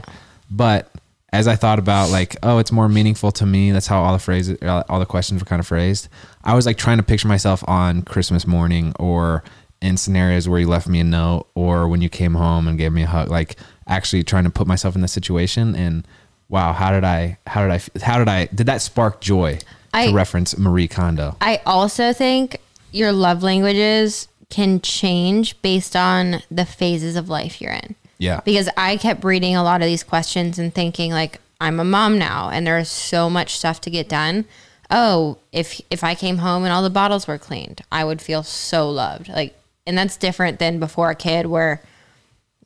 But 0.50 0.90
as 1.32 1.46
I 1.48 1.56
thought 1.56 1.78
about 1.78 2.10
like, 2.10 2.36
oh, 2.42 2.58
it's 2.58 2.72
more 2.72 2.88
meaningful 2.88 3.30
to 3.32 3.46
me. 3.46 3.70
That's 3.72 3.86
how 3.86 4.02
all 4.02 4.12
the 4.12 4.18
phrases, 4.18 4.58
all 4.62 4.98
the 4.98 5.06
questions 5.06 5.40
were 5.40 5.46
kind 5.46 5.60
of 5.60 5.66
phrased. 5.66 6.08
I 6.44 6.54
was 6.54 6.66
like 6.66 6.76
trying 6.78 6.96
to 6.98 7.02
picture 7.02 7.28
myself 7.28 7.62
on 7.68 8.02
Christmas 8.02 8.46
morning 8.46 8.92
or 8.98 9.42
in 9.80 9.96
scenarios 9.96 10.48
where 10.48 10.60
you 10.60 10.68
left 10.68 10.86
me 10.88 11.00
a 11.00 11.04
note 11.04 11.46
or 11.54 11.88
when 11.88 12.02
you 12.02 12.08
came 12.08 12.34
home 12.34 12.68
and 12.68 12.76
gave 12.78 12.92
me 12.92 13.02
a 13.02 13.06
hug. 13.06 13.28
Like 13.30 13.56
actually 13.86 14.24
trying 14.24 14.44
to 14.44 14.50
put 14.50 14.66
myself 14.66 14.94
in 14.94 15.00
the 15.00 15.08
situation 15.08 15.74
and 15.74 16.06
wow, 16.48 16.72
how 16.72 16.90
did 16.92 17.04
I, 17.04 17.38
how 17.46 17.66
did 17.66 17.70
I, 17.70 18.00
how 18.04 18.18
did 18.18 18.28
I, 18.28 18.46
did 18.46 18.66
that 18.66 18.82
spark 18.82 19.20
joy? 19.20 19.58
I- 19.92 20.08
to 20.08 20.12
reference 20.14 20.56
Marie 20.56 20.88
Kondo. 20.88 21.36
I 21.40 21.60
also 21.66 22.12
think 22.12 22.58
your 22.92 23.12
love 23.12 23.42
languages 23.42 24.28
can 24.50 24.80
change 24.80 25.60
based 25.62 25.96
on 25.96 26.42
the 26.50 26.66
phases 26.66 27.16
of 27.16 27.28
life 27.28 27.60
you're 27.60 27.72
in. 27.72 27.94
Yeah. 28.18 28.40
Because 28.44 28.68
I 28.76 28.96
kept 28.98 29.24
reading 29.24 29.56
a 29.56 29.62
lot 29.62 29.80
of 29.80 29.86
these 29.86 30.02
questions 30.04 30.58
and 30.58 30.74
thinking 30.74 31.10
like 31.10 31.40
I'm 31.60 31.80
a 31.80 31.84
mom 31.84 32.18
now 32.18 32.50
and 32.50 32.66
there's 32.66 32.90
so 32.90 33.30
much 33.30 33.56
stuff 33.56 33.80
to 33.82 33.90
get 33.90 34.08
done. 34.08 34.44
Oh, 34.90 35.38
if 35.52 35.80
if 35.90 36.04
I 36.04 36.14
came 36.14 36.38
home 36.38 36.64
and 36.64 36.72
all 36.72 36.82
the 36.82 36.90
bottles 36.90 37.26
were 37.26 37.38
cleaned, 37.38 37.80
I 37.90 38.04
would 38.04 38.20
feel 38.20 38.42
so 38.42 38.90
loved. 38.90 39.28
Like 39.28 39.58
and 39.86 39.96
that's 39.96 40.16
different 40.16 40.58
than 40.58 40.78
before 40.78 41.10
a 41.10 41.14
kid 41.14 41.46
where 41.46 41.82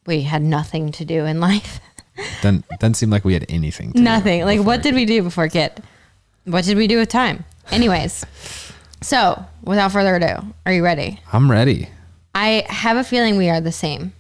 we 0.06 0.22
had 0.22 0.42
nothing 0.42 0.92
to 0.92 1.04
do 1.04 1.24
in 1.24 1.40
life. 1.50 1.80
Doesn't, 2.42 2.64
doesn't 2.80 2.94
seem 2.94 3.10
like 3.10 3.24
we 3.24 3.34
had 3.34 3.46
anything. 3.48 3.92
To 3.92 3.98
do 3.98 4.02
Nothing. 4.02 4.44
Like, 4.44 4.60
what 4.60 4.82
did 4.82 4.94
we 4.94 5.04
do 5.04 5.22
before 5.22 5.48
kid? 5.48 5.82
What 6.46 6.64
did 6.64 6.76
we 6.76 6.86
do 6.86 6.98
with 6.98 7.08
time? 7.08 7.44
Anyways, 7.72 8.24
so 9.02 9.44
without 9.62 9.90
further 9.90 10.14
ado, 10.14 10.54
are 10.64 10.72
you 10.72 10.84
ready? 10.84 11.18
I'm 11.32 11.50
ready. 11.50 11.88
I 12.34 12.64
have 12.68 12.96
a 12.96 13.02
feeling 13.02 13.36
we 13.36 13.48
are 13.50 13.60
the 13.60 13.72
same. 13.72 14.12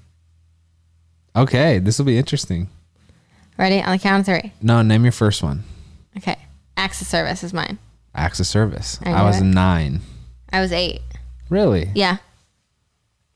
Okay, 1.36 1.78
this 1.78 1.98
will 1.98 2.06
be 2.06 2.18
interesting. 2.18 2.68
Ready? 3.58 3.80
On 3.80 3.92
the 3.92 3.98
count 3.98 4.20
of 4.20 4.26
three. 4.26 4.52
No, 4.60 4.82
name 4.82 5.04
your 5.04 5.12
first 5.12 5.42
one. 5.42 5.62
Okay. 6.16 6.36
Access 6.76 7.06
service 7.08 7.44
is 7.44 7.52
mine. 7.54 7.78
Acts 8.14 8.40
of 8.40 8.46
service. 8.46 8.98
I 9.04 9.12
I, 9.12 9.22
was 9.22 9.40
it. 9.40 9.44
nine. 9.44 10.00
I 10.52 10.60
was 10.60 10.72
eight. 10.72 11.02
Really? 11.48 11.90
Yeah. 11.94 12.16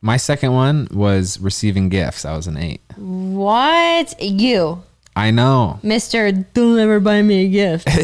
My 0.00 0.16
second 0.16 0.52
one 0.52 0.88
was 0.90 1.38
receiving 1.38 1.90
gifts. 1.90 2.24
I 2.24 2.34
was 2.34 2.46
an 2.46 2.56
eight. 2.56 2.80
What? 2.96 4.20
You, 4.20 4.82
I 5.14 5.30
know. 5.30 5.78
Mr. 5.84 6.44
Don't 6.54 6.78
ever 6.78 6.98
buy 7.00 7.22
me 7.22 7.44
a 7.44 7.48
gift. 7.48 7.88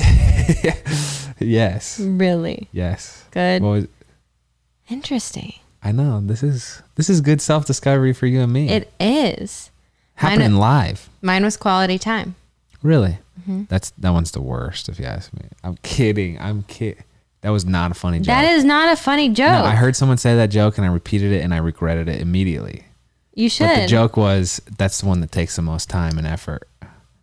Yes. 1.39 2.01
really? 2.01 2.69
Yes. 2.73 3.25
Good. 3.31 3.63
Was- 3.63 3.87
Interesting. 4.89 5.53
I 5.83 5.93
know. 5.93 6.21
This 6.21 6.43
is 6.43 6.83
this 6.95 7.11
is 7.11 7.21
good 7.21 7.41
self 7.41 7.67
discovery 7.67 8.13
for 8.13 8.27
you 8.27 8.41
and 8.41 8.53
me. 8.53 8.69
It 8.69 8.91
is. 8.99 9.71
happening 10.15 10.53
mine- 10.53 10.61
live. 10.61 11.09
Mine 11.23 11.45
was 11.45 11.57
quality 11.57 11.99
time. 11.99 12.35
Really? 12.83 13.19
Mm-hmm. 13.41 13.65
That's 13.69 13.91
that 13.99 14.11
one's 14.11 14.31
the 14.31 14.41
worst. 14.41 14.89
If 14.89 14.99
you 14.99 15.05
ask 15.07 15.33
me. 15.35 15.43
I'm 15.63 15.77
kidding. 15.83 16.41
I'm 16.41 16.63
kid. 16.65 17.05
That 17.43 17.51
was 17.51 17.65
not 17.65 17.91
a 17.91 17.95
funny 17.95 18.19
joke. 18.19 18.27
That 18.27 18.45
is 18.45 18.65
not 18.65 18.93
a 18.93 18.97
funny 18.97 19.29
joke. 19.29 19.47
No, 19.63 19.65
I 19.65 19.73
heard 19.77 19.95
someone 19.95 20.17
say 20.19 20.35
that 20.37 20.49
joke 20.49 20.79
and 20.79 20.85
I 20.87 20.89
repeated 20.91 21.33
it 21.33 21.43
and 21.43 21.53
I 21.53 21.59
regretted 21.59 22.09
it 22.09 22.21
immediately. 22.21 22.85
you 23.35 23.49
should. 23.49 23.67
But 23.67 23.83
the 23.83 23.87
joke 23.87 24.17
was 24.17 24.61
that's 24.79 25.01
the 25.03 25.07
one 25.07 25.21
that 25.21 25.31
takes 25.33 25.57
the 25.57 25.63
most 25.63 25.91
time 25.91 26.17
and 26.19 26.27
effort. 26.27 26.67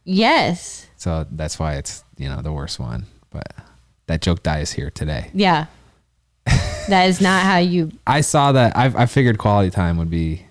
Yes. 0.05 0.87
So 0.97 1.25
that's 1.31 1.57
why 1.59 1.75
it's, 1.75 2.03
you 2.17 2.29
know, 2.29 2.41
the 2.41 2.51
worst 2.53 2.79
one. 2.79 3.07
But 3.33 3.53
that 4.07 4.21
joke 4.21 4.43
dies 4.43 4.71
here 4.73 4.89
today. 4.91 5.29
Yeah. 5.33 5.65
that 6.87 7.05
is 7.09 7.19
not 7.19 7.43
how 7.43 7.57
you. 7.57 7.91
I 8.07 8.21
saw 8.21 8.51
that 8.53 8.77
I 8.77 8.85
I 8.95 9.05
figured 9.07 9.37
quality 9.37 9.69
time 9.71 9.97
would 9.97 10.09
be 10.09 10.45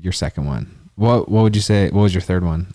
your 0.00 0.12
second 0.12 0.44
one. 0.46 0.76
What 0.96 1.28
what 1.30 1.42
would 1.42 1.54
you 1.56 1.62
say? 1.62 1.84
What 1.90 2.02
was 2.02 2.14
your 2.14 2.20
third 2.22 2.44
one? 2.44 2.68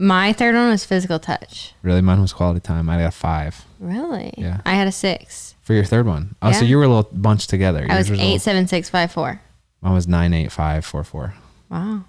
My 0.00 0.32
third 0.32 0.54
one 0.54 0.68
was 0.70 0.84
physical 0.84 1.18
touch. 1.18 1.74
Really, 1.82 2.00
mine 2.00 2.20
was 2.20 2.32
quality 2.32 2.60
time. 2.60 2.88
I 2.88 2.98
got 2.98 3.06
a 3.08 3.10
five 3.10 3.64
Really? 3.80 4.32
Yeah. 4.38 4.60
I 4.64 4.74
had 4.74 4.86
a 4.86 4.92
six. 4.92 5.54
for 5.62 5.74
your 5.74 5.84
third 5.84 6.06
one. 6.06 6.36
Oh, 6.42 6.52
so 6.52 6.64
you 6.64 6.76
were 6.76 6.84
a 6.84 6.88
little 6.88 7.08
bunched 7.12 7.50
together. 7.50 7.84
I 7.88 7.96
was 7.98 8.08
Yours 8.08 8.18
a 8.18 8.22
eight, 8.22 8.26
little- 8.26 8.38
seven, 8.40 8.68
six, 8.68 8.88
five, 8.90 9.10
four. 9.10 9.40
Mine 9.80 9.94
was 9.94 10.06
nine 10.08 10.32
eight 10.34 10.50
five 10.52 10.84
four 10.84 11.02
four. 11.04 11.34
Wow. 11.68 12.04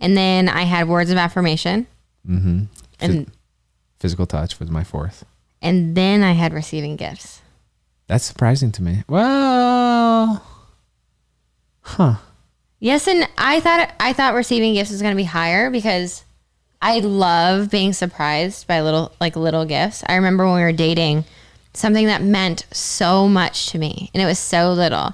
And 0.00 0.16
then 0.16 0.48
I 0.48 0.62
had 0.62 0.88
words 0.88 1.10
of 1.10 1.18
affirmation. 1.18 1.86
Mm-hmm. 2.28 2.64
And 3.00 3.30
Physical 4.00 4.26
touch 4.26 4.58
was 4.58 4.70
my 4.70 4.82
fourth. 4.82 5.24
and 5.62 5.94
then 5.94 6.22
I 6.22 6.32
had 6.32 6.52
receiving 6.52 6.96
gifts. 6.96 7.42
That's 8.08 8.24
surprising 8.24 8.72
to 8.72 8.82
me. 8.82 9.04
Well, 9.06 10.42
huh. 11.82 12.14
Yes, 12.78 13.06
and 13.06 13.28
I 13.36 13.60
thought 13.60 13.92
I 14.00 14.12
thought 14.12 14.34
receiving 14.34 14.74
gifts 14.74 14.90
was 14.90 15.02
going 15.02 15.12
to 15.12 15.16
be 15.16 15.24
higher 15.24 15.70
because 15.70 16.24
I 16.80 17.00
love 17.00 17.70
being 17.70 17.92
surprised 17.92 18.66
by 18.66 18.80
little 18.80 19.12
like 19.20 19.36
little 19.36 19.64
gifts. 19.66 20.02
I 20.06 20.14
remember 20.16 20.46
when 20.46 20.56
we 20.56 20.62
were 20.62 20.72
dating, 20.72 21.24
something 21.74 22.06
that 22.06 22.22
meant 22.22 22.64
so 22.72 23.28
much 23.28 23.66
to 23.68 23.78
me, 23.78 24.10
and 24.14 24.22
it 24.22 24.26
was 24.26 24.38
so 24.38 24.72
little. 24.72 25.12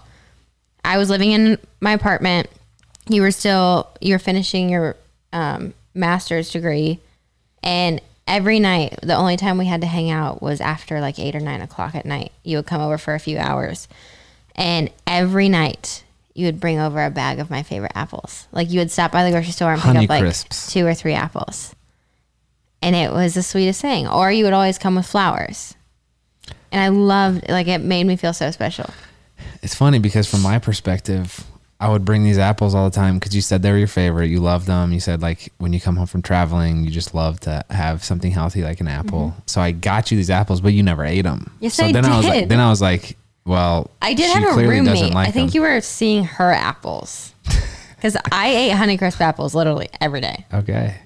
I 0.85 0.97
was 0.97 1.11
living 1.11 1.33
in 1.33 1.59
my 1.81 1.93
apartment. 1.93 2.49
You 3.09 3.21
were 3.23 3.33
still 3.33 3.89
you 4.01 4.15
were 4.15 4.21
finishing 4.21 4.69
your 4.71 4.97
um, 5.33 5.75
master's 5.93 6.51
degree, 6.51 7.01
and 7.65 8.01
every 8.27 8.61
night 8.61 8.99
the 9.03 9.15
only 9.15 9.37
time 9.37 9.59
we 9.59 9.67
had 9.67 9.81
to 9.83 9.87
hang 9.87 10.11
out 10.11 10.43
was 10.43 10.61
after 10.61 11.01
like 11.01 11.19
eight 11.19 11.35
or 11.35 11.41
nine 11.41 11.61
o'clock 11.61 11.95
at 11.95 12.05
night. 12.07 12.33
You 12.43 12.59
would 12.59 12.67
come 12.67 12.81
over 12.81 12.99
for 12.99 13.15
a 13.15 13.21
few 13.21 13.39
hours, 13.39 13.89
and 14.55 14.91
every 15.07 15.49
night 15.49 16.05
you 16.35 16.47
would 16.47 16.61
bring 16.61 16.79
over 16.79 17.03
a 17.03 17.11
bag 17.11 17.39
of 17.39 17.51
my 17.51 17.63
favorite 17.63 17.93
apples. 17.95 18.47
Like 18.53 18.71
you 18.71 18.79
would 18.79 18.91
stop 18.91 19.11
by 19.11 19.25
the 19.25 19.31
grocery 19.31 19.53
store 19.53 19.73
and 19.73 19.81
pick 19.81 19.87
Honey 19.87 20.05
up 20.05 20.11
like 20.11 20.23
Crisps. 20.23 20.73
two 20.73 20.87
or 20.87 20.95
three 20.95 21.15
apples. 21.15 21.75
And 22.83 22.95
it 22.95 23.11
was 23.11 23.35
the 23.35 23.43
sweetest 23.43 23.81
thing. 23.81 24.07
Or 24.07 24.31
you 24.31 24.45
would 24.45 24.53
always 24.53 24.79
come 24.79 24.97
with 24.97 25.07
flowers. 25.07 25.75
And 26.71 26.81
I 26.81 26.89
loved 26.89 27.49
like 27.49 27.69
it 27.69 27.81
made 27.81 28.05
me 28.05 28.17
feel 28.17 28.35
so 28.35 28.51
special. 28.51 28.91
It's 29.63 29.75
funny 29.75 29.99
because 29.99 30.31
from 30.31 30.43
my 30.43 30.59
perspective, 30.59 31.45
I 31.79 31.91
would 31.91 32.05
bring 32.05 32.25
these 32.25 32.39
apples 32.39 32.75
all 32.75 32.89
the 32.89 32.95
time 32.95 33.19
because 33.19 33.35
you 33.35 33.43
said 33.43 33.63
they 33.63 33.71
were 33.71 33.77
your 33.79 33.87
favorite. 33.87 34.29
You 34.29 34.41
loved 34.41 34.67
them. 34.67 34.93
You 34.93 35.01
said 35.01 35.21
like 35.21 35.53
when 35.59 35.73
you 35.73 35.81
come 35.81 35.97
home 35.97 36.07
from 36.07 36.23
traveling, 36.23 36.85
you 36.85 36.91
just 36.91 37.15
love 37.15 37.39
to 37.41 37.65
have 37.69 38.03
something 38.03 38.31
healthy 38.31 38.63
like 38.63 38.81
an 38.81 38.89
apple. 38.89 39.35
So 39.47 39.61
I 39.61 39.73
got 39.73 40.11
you 40.11 40.17
these 40.17 40.31
apples, 40.31 40.61
but 40.63 40.73
you 40.73 40.83
never 40.83 41.05
ate 41.05 41.23
them. 41.23 41.41
Mm-hmm. 41.41 41.57
Yes, 41.61 41.75
so 41.75 41.85
I 41.85 41.93
then 41.93 42.07
I 42.07 42.17
was 42.17 42.27
like, 42.27 42.41
did. 42.41 42.49
then 42.49 42.61
I 42.61 42.71
was 42.71 42.81
like, 42.81 43.19
well, 43.45 43.91
I 44.01 44.15
did 44.15 44.33
she 44.33 44.41
have 44.41 44.57
a 44.57 44.69
roommate. 44.69 45.13
like 45.13 45.29
I 45.29 45.31
think 45.31 45.53
them. 45.53 45.57
you 45.57 45.61
were 45.63 45.81
seeing 45.81 46.25
her 46.25 46.53
apples. 46.53 47.35
Because 47.97 48.17
I 48.31 48.49
ate 48.49 48.73
Honeycrisp 48.73 49.21
apples 49.23 49.55
literally 49.55 49.89
every 50.03 50.21
day. 50.21 50.45
Okay. 50.53 50.97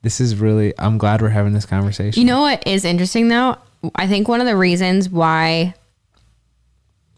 This 0.00 0.18
is 0.18 0.34
really. 0.36 0.72
I'm 0.78 0.98
glad 0.98 1.22
we're 1.22 1.28
having 1.28 1.52
this 1.52 1.66
conversation. 1.66 2.18
You 2.20 2.26
know 2.26 2.40
what 2.40 2.66
is 2.66 2.84
interesting 2.84 3.28
though? 3.28 3.58
I 3.94 4.06
think 4.06 4.28
one 4.28 4.40
of 4.40 4.46
the 4.46 4.56
reasons 4.56 5.08
why 5.08 5.74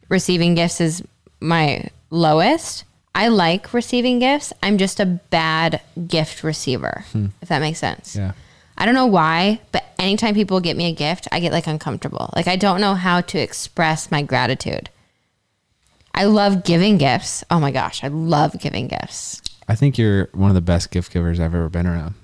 receiving 0.09 0.55
gifts 0.55 0.81
is 0.81 1.03
my 1.41 1.89
lowest. 2.15 2.85
I 3.15 3.29
like 3.29 3.73
receiving 3.73 4.19
gifts. 4.19 4.53
I'm 4.63 4.79
just 4.79 4.99
a 4.99 5.07
bad 5.07 5.81
gift 6.07 6.43
receiver, 6.43 7.05
hmm. 7.13 7.27
if 7.43 7.49
that 7.49 7.61
makes 7.61 7.79
sense. 7.79 8.17
Yeah. 8.17 8.33
I 8.77 8.87
don't 8.87 8.95
know 8.95 9.07
why, 9.07 9.61
but 9.71 9.85
anytime 9.99 10.35
people 10.35 10.61
get 10.61 10.77
me 10.77 10.87
a 10.87 10.93
gift, 10.93 11.29
I 11.31 11.39
get 11.39 11.53
like 11.53 11.67
uncomfortable. 11.67 12.31
Like 12.35 12.49
I 12.49 12.57
don't 12.57 12.81
know 12.81 12.95
how 12.95 13.21
to 13.21 13.39
express 13.39 14.11
my 14.11 14.23
gratitude. 14.23 14.91
I 16.13 16.25
love 16.25 16.65
giving 16.65 16.99
gifts. 16.99 17.45
Oh 17.51 17.61
my 17.61 17.71
gosh, 17.71 18.03
I 18.03 18.09
love 18.09 18.59
giving 18.61 18.89
gifts. 18.89 19.43
I 19.69 19.75
think 19.75 19.97
you're 19.97 20.29
one 20.33 20.51
of 20.51 20.55
the 20.55 20.61
best 20.61 20.91
gift 20.91 21.13
givers 21.13 21.41
I've 21.41 21.55
ever 21.55 21.69
been 21.69 21.87
around. 21.87 22.15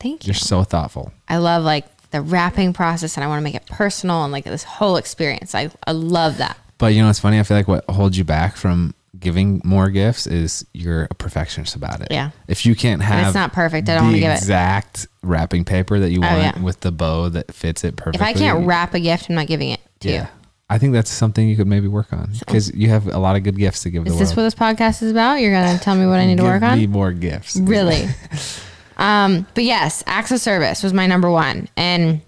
Thank 0.00 0.24
you. 0.24 0.28
You're 0.28 0.34
so 0.34 0.62
thoughtful. 0.62 1.12
I 1.28 1.38
love 1.38 1.64
like 1.64 1.84
the 2.10 2.22
wrapping 2.22 2.72
process 2.72 3.16
and 3.16 3.24
I 3.24 3.26
want 3.26 3.40
to 3.40 3.44
make 3.44 3.54
it 3.54 3.66
personal 3.66 4.24
and 4.24 4.32
like 4.32 4.44
this 4.44 4.64
whole 4.64 4.96
experience. 4.96 5.54
I, 5.54 5.70
I 5.86 5.92
love 5.92 6.38
that. 6.38 6.58
But 6.78 6.94
you 6.94 7.00
know 7.00 7.08
what's 7.08 7.18
funny? 7.18 7.38
I 7.38 7.42
feel 7.42 7.56
like 7.56 7.68
what 7.68 7.84
holds 7.90 8.16
you 8.16 8.24
back 8.24 8.56
from 8.56 8.94
giving 9.18 9.60
more 9.64 9.90
gifts 9.90 10.26
is 10.26 10.64
you're 10.72 11.04
a 11.10 11.14
perfectionist 11.14 11.74
about 11.74 12.00
it. 12.00 12.08
Yeah. 12.10 12.30
If 12.46 12.66
you 12.66 12.74
can't 12.74 13.02
have 13.02 13.26
it's 13.26 13.34
not 13.34 13.52
perfect, 13.52 13.88
I 13.88 13.94
don't 13.94 14.06
wanna 14.06 14.18
give 14.18 14.30
it. 14.30 14.38
exact 14.38 15.06
wrapping 15.22 15.64
paper 15.64 15.98
that 15.98 16.10
you 16.10 16.20
want 16.20 16.38
yeah. 16.38 16.62
with 16.62 16.80
the 16.80 16.92
bow 16.92 17.28
that 17.30 17.52
fits 17.52 17.84
it 17.84 17.96
perfectly. 17.96 18.30
If 18.30 18.36
I 18.36 18.38
can't 18.38 18.66
wrap 18.66 18.94
a 18.94 19.00
gift, 19.00 19.28
I'm 19.28 19.34
not 19.34 19.46
giving 19.46 19.70
it 19.70 19.80
to 20.00 20.08
yeah. 20.08 20.22
you. 20.22 20.28
I 20.70 20.78
think 20.78 20.92
that's 20.92 21.10
something 21.10 21.48
you 21.48 21.56
could 21.56 21.66
maybe 21.66 21.88
work 21.88 22.12
on 22.12 22.30
because 22.40 22.72
you 22.74 22.90
have 22.90 23.06
a 23.06 23.18
lot 23.18 23.36
of 23.36 23.42
good 23.42 23.56
gifts 23.56 23.82
to 23.84 23.90
give 23.90 24.06
Is 24.06 24.18
this 24.18 24.36
what 24.36 24.42
this 24.42 24.54
podcast 24.54 25.02
is 25.02 25.10
about? 25.10 25.36
You're 25.36 25.52
gonna 25.52 25.78
tell 25.78 25.94
me 25.94 26.06
what 26.06 26.18
I 26.18 26.26
need 26.26 26.38
to 26.38 26.42
work 26.42 26.62
on? 26.62 26.78
me 26.78 26.86
more 26.86 27.12
gifts. 27.12 27.56
Really? 27.56 28.04
um, 28.98 29.46
but 29.54 29.64
yes, 29.64 30.04
acts 30.06 30.30
of 30.30 30.40
service 30.40 30.82
was 30.82 30.92
my 30.92 31.06
number 31.06 31.30
one. 31.30 31.68
And 31.76 32.20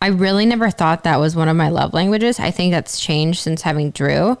I 0.00 0.08
really 0.08 0.46
never 0.46 0.70
thought 0.70 1.04
that 1.04 1.20
was 1.20 1.36
one 1.36 1.48
of 1.48 1.56
my 1.56 1.68
love 1.68 1.92
languages. 1.92 2.40
I 2.40 2.50
think 2.50 2.72
that's 2.72 2.98
changed 3.00 3.40
since 3.40 3.62
having 3.62 3.90
Drew, 3.90 4.38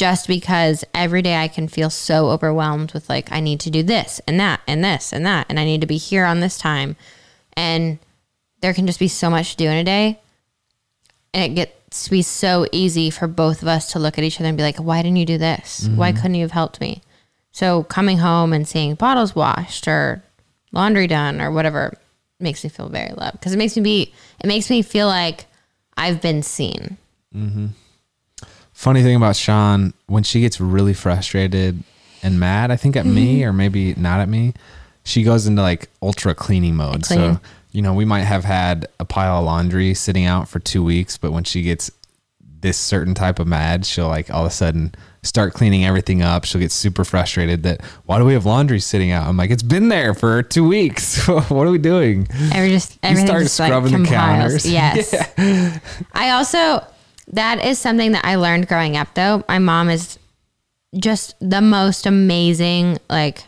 just 0.00 0.26
because 0.26 0.82
every 0.94 1.20
day 1.20 1.36
I 1.36 1.46
can 1.46 1.68
feel 1.68 1.90
so 1.90 2.30
overwhelmed 2.30 2.94
with 2.94 3.10
like, 3.10 3.30
I 3.30 3.40
need 3.40 3.60
to 3.60 3.70
do 3.70 3.82
this 3.82 4.18
and 4.26 4.40
that 4.40 4.62
and 4.66 4.82
this 4.82 5.12
and 5.12 5.26
that, 5.26 5.44
and 5.50 5.60
I 5.60 5.66
need 5.66 5.82
to 5.82 5.86
be 5.86 5.98
here 5.98 6.24
on 6.24 6.40
this 6.40 6.56
time. 6.56 6.96
And 7.52 7.98
there 8.62 8.72
can 8.72 8.86
just 8.86 8.98
be 8.98 9.08
so 9.08 9.28
much 9.28 9.50
to 9.50 9.56
do 9.58 9.66
in 9.66 9.76
a 9.76 9.84
day. 9.84 10.18
And 11.34 11.52
it 11.52 11.54
gets 11.54 12.04
to 12.04 12.10
be 12.10 12.22
so 12.22 12.66
easy 12.72 13.10
for 13.10 13.26
both 13.26 13.60
of 13.60 13.68
us 13.68 13.92
to 13.92 13.98
look 13.98 14.16
at 14.16 14.24
each 14.24 14.40
other 14.40 14.48
and 14.48 14.56
be 14.56 14.62
like, 14.62 14.78
why 14.78 15.02
didn't 15.02 15.18
you 15.18 15.26
do 15.26 15.36
this? 15.36 15.82
Mm-hmm. 15.82 15.96
Why 15.98 16.12
couldn't 16.12 16.36
you 16.36 16.44
have 16.44 16.52
helped 16.52 16.80
me? 16.80 17.02
So 17.52 17.82
coming 17.82 18.16
home 18.16 18.54
and 18.54 18.66
seeing 18.66 18.94
bottles 18.94 19.36
washed 19.36 19.86
or 19.86 20.24
laundry 20.72 21.08
done 21.08 21.42
or 21.42 21.50
whatever 21.50 21.92
makes 22.38 22.64
me 22.64 22.70
feel 22.70 22.88
very 22.88 23.12
loved 23.12 23.38
because 23.38 23.52
it 23.52 23.58
makes 23.58 23.76
me 23.76 23.82
be 23.82 24.14
it 24.42 24.46
makes 24.46 24.70
me 24.70 24.80
feel 24.80 25.08
like 25.08 25.44
I've 25.94 26.22
been 26.22 26.42
seen. 26.42 26.96
Mm-hmm. 27.36 27.66
Funny 28.80 29.02
thing 29.02 29.14
about 29.14 29.36
Shawn, 29.36 29.92
when 30.06 30.22
she 30.22 30.40
gets 30.40 30.58
really 30.58 30.94
frustrated 30.94 31.82
and 32.22 32.40
mad, 32.40 32.70
I 32.70 32.76
think 32.76 32.96
at 32.96 33.04
me 33.04 33.40
mm-hmm. 33.40 33.50
or 33.50 33.52
maybe 33.52 33.94
not 33.96 34.20
at 34.20 34.28
me, 34.30 34.54
she 35.04 35.22
goes 35.22 35.46
into 35.46 35.60
like 35.60 35.90
ultra 36.00 36.34
cleaning 36.34 36.76
mode. 36.76 37.02
Clean. 37.02 37.34
So, 37.34 37.40
you 37.72 37.82
know, 37.82 37.92
we 37.92 38.06
might 38.06 38.22
have 38.22 38.44
had 38.44 38.88
a 38.98 39.04
pile 39.04 39.40
of 39.40 39.44
laundry 39.44 39.92
sitting 39.92 40.24
out 40.24 40.48
for 40.48 40.60
two 40.60 40.82
weeks, 40.82 41.18
but 41.18 41.30
when 41.30 41.44
she 41.44 41.60
gets 41.60 41.90
this 42.62 42.78
certain 42.78 43.12
type 43.12 43.38
of 43.38 43.46
mad, 43.46 43.84
she'll 43.84 44.08
like 44.08 44.30
all 44.30 44.46
of 44.46 44.50
a 44.50 44.50
sudden 44.50 44.94
start 45.22 45.52
cleaning 45.52 45.84
everything 45.84 46.22
up. 46.22 46.46
She'll 46.46 46.62
get 46.62 46.72
super 46.72 47.04
frustrated 47.04 47.64
that 47.64 47.82
why 48.06 48.18
do 48.18 48.24
we 48.24 48.32
have 48.32 48.46
laundry 48.46 48.80
sitting 48.80 49.10
out? 49.10 49.26
I'm 49.26 49.36
like, 49.36 49.50
it's 49.50 49.62
been 49.62 49.90
there 49.90 50.14
for 50.14 50.42
two 50.42 50.66
weeks. 50.66 51.28
what 51.28 51.66
are 51.66 51.70
we 51.70 51.76
doing? 51.76 52.28
Every 52.50 52.70
just 52.70 52.98
everything 53.02 53.26
start 53.26 53.42
just 53.42 53.60
like 53.60 53.68
scrubbing 53.68 53.92
the 53.92 53.98
compiles. 54.08 54.62
counters. 54.64 54.72
Yes. 55.36 56.00
I 56.14 56.30
also 56.30 56.82
that 57.32 57.64
is 57.64 57.78
something 57.78 58.12
that 58.12 58.24
I 58.24 58.36
learned 58.36 58.68
growing 58.68 58.96
up 58.96 59.14
though. 59.14 59.44
My 59.48 59.58
mom 59.58 59.88
is 59.88 60.18
just 60.98 61.34
the 61.40 61.60
most 61.60 62.06
amazing, 62.06 62.98
like 63.08 63.44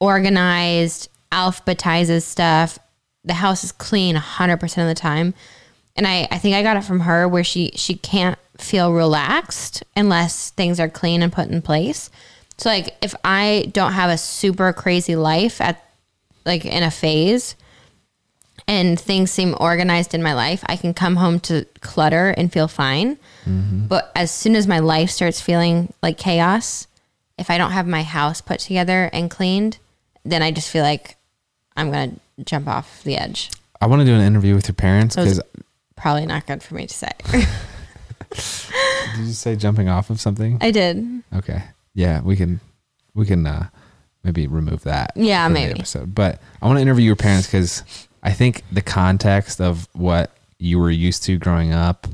organized, 0.00 1.08
alphabetizes 1.30 2.22
stuff. 2.22 2.78
The 3.24 3.34
house 3.34 3.64
is 3.64 3.72
clean 3.72 4.16
100% 4.16 4.62
of 4.62 4.88
the 4.88 4.94
time. 4.94 5.34
And 5.96 6.06
I, 6.06 6.26
I 6.30 6.38
think 6.38 6.56
I 6.56 6.62
got 6.62 6.76
it 6.76 6.84
from 6.84 7.00
her 7.00 7.28
where 7.28 7.44
she, 7.44 7.70
she 7.74 7.94
can't 7.94 8.38
feel 8.58 8.92
relaxed 8.92 9.82
unless 9.96 10.50
things 10.50 10.80
are 10.80 10.88
clean 10.88 11.22
and 11.22 11.32
put 11.32 11.48
in 11.48 11.62
place. 11.62 12.10
So 12.58 12.68
like 12.68 12.96
if 13.02 13.14
I 13.24 13.70
don't 13.72 13.92
have 13.92 14.10
a 14.10 14.18
super 14.18 14.72
crazy 14.72 15.16
life 15.16 15.60
at 15.60 15.84
like 16.46 16.64
in 16.64 16.82
a 16.82 16.90
phase 16.90 17.56
and 18.66 18.98
things 18.98 19.30
seem 19.30 19.54
organized 19.60 20.14
in 20.14 20.22
my 20.22 20.34
life, 20.34 20.64
I 20.66 20.76
can 20.76 20.94
come 20.94 21.16
home 21.16 21.40
to 21.40 21.66
clutter 21.80 22.30
and 22.30 22.52
feel 22.52 22.68
fine. 22.68 23.18
But 23.46 24.10
as 24.16 24.30
soon 24.30 24.56
as 24.56 24.66
my 24.66 24.78
life 24.78 25.10
starts 25.10 25.40
feeling 25.40 25.92
like 26.02 26.16
chaos, 26.16 26.86
if 27.36 27.50
I 27.50 27.58
don't 27.58 27.72
have 27.72 27.86
my 27.86 28.02
house 28.02 28.40
put 28.40 28.60
together 28.60 29.10
and 29.12 29.30
cleaned, 29.30 29.78
then 30.24 30.42
I 30.42 30.50
just 30.50 30.70
feel 30.70 30.82
like 30.82 31.16
I'm 31.76 31.90
going 31.90 32.20
to 32.38 32.44
jump 32.44 32.68
off 32.68 33.02
the 33.02 33.16
edge. 33.16 33.50
I 33.80 33.86
want 33.86 34.00
to 34.00 34.06
do 34.06 34.14
an 34.14 34.22
interview 34.22 34.54
with 34.54 34.66
your 34.66 34.74
parents 34.74 35.14
because 35.16 35.42
probably 35.96 36.24
not 36.24 36.46
good 36.46 36.62
for 36.62 36.74
me 36.74 36.86
to 36.86 36.94
say. 36.94 37.10
did 39.16 39.26
you 39.26 39.32
say 39.32 39.56
jumping 39.56 39.88
off 39.88 40.10
of 40.10 40.20
something? 40.20 40.58
I 40.60 40.70
did. 40.70 41.22
Okay. 41.34 41.62
Yeah, 41.94 42.22
we 42.22 42.36
can 42.36 42.60
we 43.14 43.26
can 43.26 43.46
uh 43.46 43.68
maybe 44.22 44.46
remove 44.46 44.84
that. 44.84 45.12
Yeah, 45.16 45.46
maybe. 45.48 45.78
episode. 45.78 46.14
But 46.14 46.40
I 46.62 46.66
want 46.66 46.78
to 46.78 46.82
interview 46.82 47.04
your 47.04 47.16
parents 47.16 47.46
because 47.46 47.82
I 48.24 48.32
think 48.32 48.62
the 48.72 48.82
context 48.82 49.60
of 49.60 49.86
what 49.92 50.34
you 50.58 50.78
were 50.78 50.90
used 50.90 51.22
to 51.24 51.38
growing 51.38 51.72
up 51.72 52.06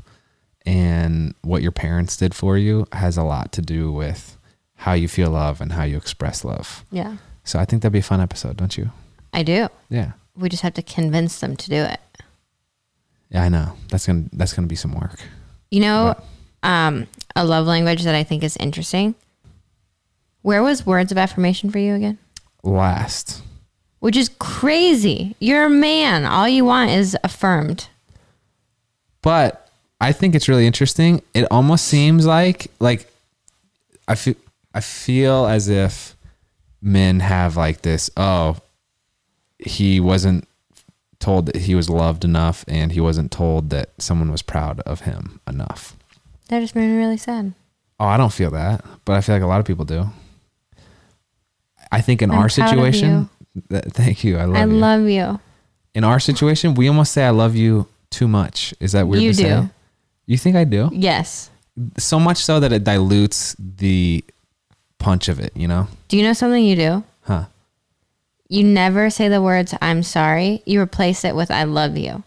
and 0.65 1.33
what 1.41 1.61
your 1.61 1.71
parents 1.71 2.17
did 2.17 2.35
for 2.35 2.57
you 2.57 2.85
has 2.91 3.17
a 3.17 3.23
lot 3.23 3.51
to 3.53 3.61
do 3.61 3.91
with 3.91 4.37
how 4.75 4.93
you 4.93 5.07
feel 5.07 5.29
love 5.31 5.61
and 5.61 5.71
how 5.71 5.83
you 5.83 5.95
express 5.97 6.43
love. 6.43 6.83
Yeah, 6.91 7.17
So 7.43 7.59
I 7.59 7.65
think 7.65 7.81
that'd 7.81 7.93
be 7.93 7.99
a 7.99 8.03
fun 8.03 8.19
episode, 8.19 8.57
don't 8.57 8.77
you? 8.77 8.91
I 9.33 9.43
do. 9.43 9.69
Yeah. 9.89 10.11
We 10.35 10.49
just 10.49 10.63
have 10.63 10.73
to 10.75 10.81
convince 10.81 11.39
them 11.39 11.55
to 11.55 11.69
do 11.69 11.75
it. 11.77 11.99
Yeah, 13.29 13.43
I 13.43 13.49
know. 13.49 13.73
That's 13.87 14.05
gonna 14.05 14.25
that's 14.33 14.53
gonna 14.53 14.67
be 14.67 14.75
some 14.75 14.93
work. 14.93 15.19
You 15.69 15.79
know, 15.79 16.15
um, 16.63 17.07
a 17.35 17.45
love 17.45 17.65
language 17.65 18.03
that 18.03 18.15
I 18.15 18.23
think 18.23 18.43
is 18.43 18.57
interesting. 18.57 19.15
Where 20.41 20.61
was 20.61 20.85
words 20.85 21.11
of 21.11 21.17
affirmation 21.17 21.69
for 21.69 21.79
you 21.79 21.93
again? 21.93 22.17
Last. 22.63 23.41
Which 24.01 24.17
is 24.17 24.29
crazy. 24.39 25.35
You're 25.39 25.65
a 25.65 25.69
man. 25.69 26.25
All 26.25 26.47
you 26.47 26.65
want 26.65 26.91
is 26.91 27.15
affirmed. 27.23 27.87
But 29.21 29.69
I 30.01 30.11
think 30.11 30.35
it's 30.35 30.49
really 30.49 30.67
interesting. 30.67 31.21
It 31.33 31.45
almost 31.49 31.85
seems 31.85 32.25
like 32.25 32.69
like 32.79 33.09
I 34.07 34.15
feel 34.15 34.35
I 34.73 34.81
feel 34.81 35.45
as 35.45 35.69
if 35.69 36.17
men 36.81 37.19
have 37.19 37.55
like 37.55 37.83
this, 37.83 38.09
oh, 38.17 38.57
he 39.59 39.99
wasn't 39.99 40.47
told 41.19 41.45
that 41.45 41.55
he 41.55 41.75
was 41.75 41.89
loved 41.89 42.25
enough 42.25 42.65
and 42.67 42.91
he 42.91 42.99
wasn't 42.99 43.31
told 43.31 43.69
that 43.69 43.89
someone 43.99 44.31
was 44.31 44.41
proud 44.41 44.79
of 44.81 45.01
him 45.01 45.39
enough. 45.47 45.95
That 46.47 46.61
just 46.61 46.75
made 46.75 46.87
me 46.87 46.97
really 46.97 47.17
sad. 47.17 47.53
Oh, 47.99 48.05
I 48.05 48.17
don't 48.17 48.33
feel 48.33 48.49
that, 48.51 48.83
but 49.05 49.13
I 49.13 49.21
feel 49.21 49.35
like 49.35 49.43
a 49.43 49.47
lot 49.47 49.59
of 49.59 49.67
people 49.67 49.85
do. 49.85 50.09
I 51.91 52.01
think 52.01 52.23
in 52.23 52.31
I'm 52.31 52.39
our 52.39 52.49
situation, 52.49 53.29
th- 53.69 53.83
thank 53.91 54.23
you. 54.23 54.37
I 54.37 54.45
love 54.45 54.55
I 54.57 54.61
you. 54.65 54.67
love 54.73 55.07
you. 55.09 55.39
in 55.93 56.03
our 56.03 56.19
situation, 56.19 56.73
we 56.73 56.87
almost 56.87 57.11
say 57.11 57.23
I 57.25 57.31
love 57.31 57.55
you 57.55 57.87
too 58.09 58.27
much. 58.27 58.73
Is 58.79 58.91
that 58.93 59.07
weird 59.07 59.23
You 59.23 59.31
to 59.31 59.37
say? 59.37 59.49
do. 59.61 59.69
You 60.25 60.37
think 60.37 60.55
I 60.55 60.63
do? 60.63 60.89
Yes. 60.93 61.49
So 61.97 62.19
much 62.19 62.37
so 62.37 62.59
that 62.59 62.71
it 62.71 62.83
dilutes 62.83 63.55
the 63.59 64.23
punch 64.99 65.27
of 65.29 65.39
it, 65.39 65.51
you 65.55 65.67
know? 65.67 65.87
Do 66.09 66.17
you 66.17 66.23
know 66.23 66.33
something 66.33 66.63
you 66.63 66.75
do? 66.75 67.03
Huh. 67.23 67.45
You 68.49 68.63
never 68.63 69.09
say 69.09 69.29
the 69.29 69.41
words 69.41 69.73
I'm 69.81 70.03
sorry. 70.03 70.61
You 70.65 70.81
replace 70.81 71.23
it 71.25 71.35
with 71.35 71.49
I 71.51 71.63
love 71.63 71.97
you. 71.97 72.23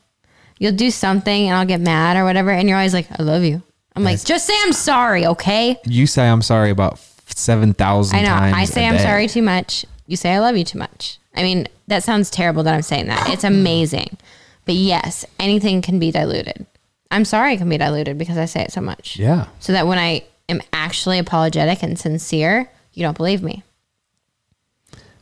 You'll 0.58 0.72
do 0.76 0.90
something 0.90 1.48
and 1.48 1.56
I'll 1.56 1.66
get 1.66 1.80
mad 1.80 2.16
or 2.16 2.24
whatever 2.24 2.50
and 2.50 2.68
you're 2.68 2.78
always 2.78 2.94
like 2.94 3.08
I 3.18 3.22
love 3.22 3.42
you. 3.44 3.62
I'm 3.96 4.02
like 4.04 4.24
just 4.24 4.46
say 4.46 4.54
I'm 4.64 4.72
sorry, 4.72 5.26
okay? 5.26 5.78
You 5.87 6.06
say 6.06 6.26
I'm 6.28 6.42
sorry 6.42 6.70
about 6.70 6.98
7,000 7.26 8.16
I 8.18 8.22
know. 8.22 8.28
times. 8.28 8.56
I 8.56 8.64
say 8.64 8.87
I'm 8.87 8.96
day. 8.96 9.02
sorry 9.02 9.28
too 9.28 9.42
much. 9.42 9.84
You 10.06 10.16
say 10.16 10.32
I 10.32 10.38
love 10.38 10.56
you 10.56 10.64
too 10.64 10.78
much. 10.78 11.18
I 11.34 11.42
mean, 11.42 11.66
that 11.88 12.02
sounds 12.02 12.30
terrible 12.30 12.62
that 12.62 12.74
I'm 12.74 12.82
saying 12.82 13.06
that. 13.06 13.30
It's 13.30 13.44
amazing. 13.44 14.16
But 14.64 14.76
yes, 14.76 15.24
anything 15.38 15.82
can 15.82 15.98
be 15.98 16.10
diluted. 16.10 16.66
I'm 17.10 17.24
sorry 17.24 17.54
it 17.54 17.58
can 17.58 17.68
be 17.68 17.78
diluted 17.78 18.18
because 18.18 18.38
I 18.38 18.44
say 18.44 18.62
it 18.62 18.72
so 18.72 18.80
much. 18.80 19.18
Yeah. 19.18 19.46
So 19.60 19.72
that 19.72 19.86
when 19.86 19.98
I 19.98 20.24
am 20.48 20.60
actually 20.72 21.18
apologetic 21.18 21.82
and 21.82 21.98
sincere, 21.98 22.70
you 22.92 23.02
don't 23.02 23.16
believe 23.16 23.42
me. 23.42 23.62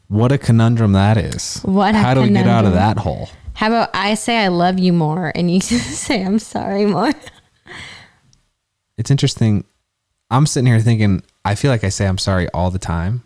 What 0.09 0.33
a 0.33 0.39
conundrum 0.39 0.93
that 0.93 1.17
is. 1.17 1.61
What 1.63 1.95
a 1.95 1.99
How 1.99 2.15
do 2.15 2.23
we 2.23 2.31
get 2.31 2.47
out 2.47 2.65
of 2.65 2.75
that 2.75 2.99
hole? 2.99 3.31
How 3.55 3.69
about 3.69 3.91
I 3.95 4.15
say 4.15 4.39
I 4.39 4.49
love 4.49 4.79
you 4.79 4.93
more 4.93 5.33
and 5.35 5.51
you 5.51 5.61
say 5.61 6.25
I'm 6.25 6.39
sorry 6.39 6.87
more? 6.87 7.13
It's 8.99 9.11
interesting. 9.11 9.65
I'm 10.31 10.47
sitting 10.47 10.67
here 10.67 10.81
thinking, 10.81 11.23
I 11.45 11.55
feel 11.55 11.71
like 11.71 11.85
I 11.85 11.89
say 11.89 12.07
I'm 12.07 12.19
sorry 12.19 12.49
all 12.51 12.71
the 12.71 12.79
time. 12.79 13.23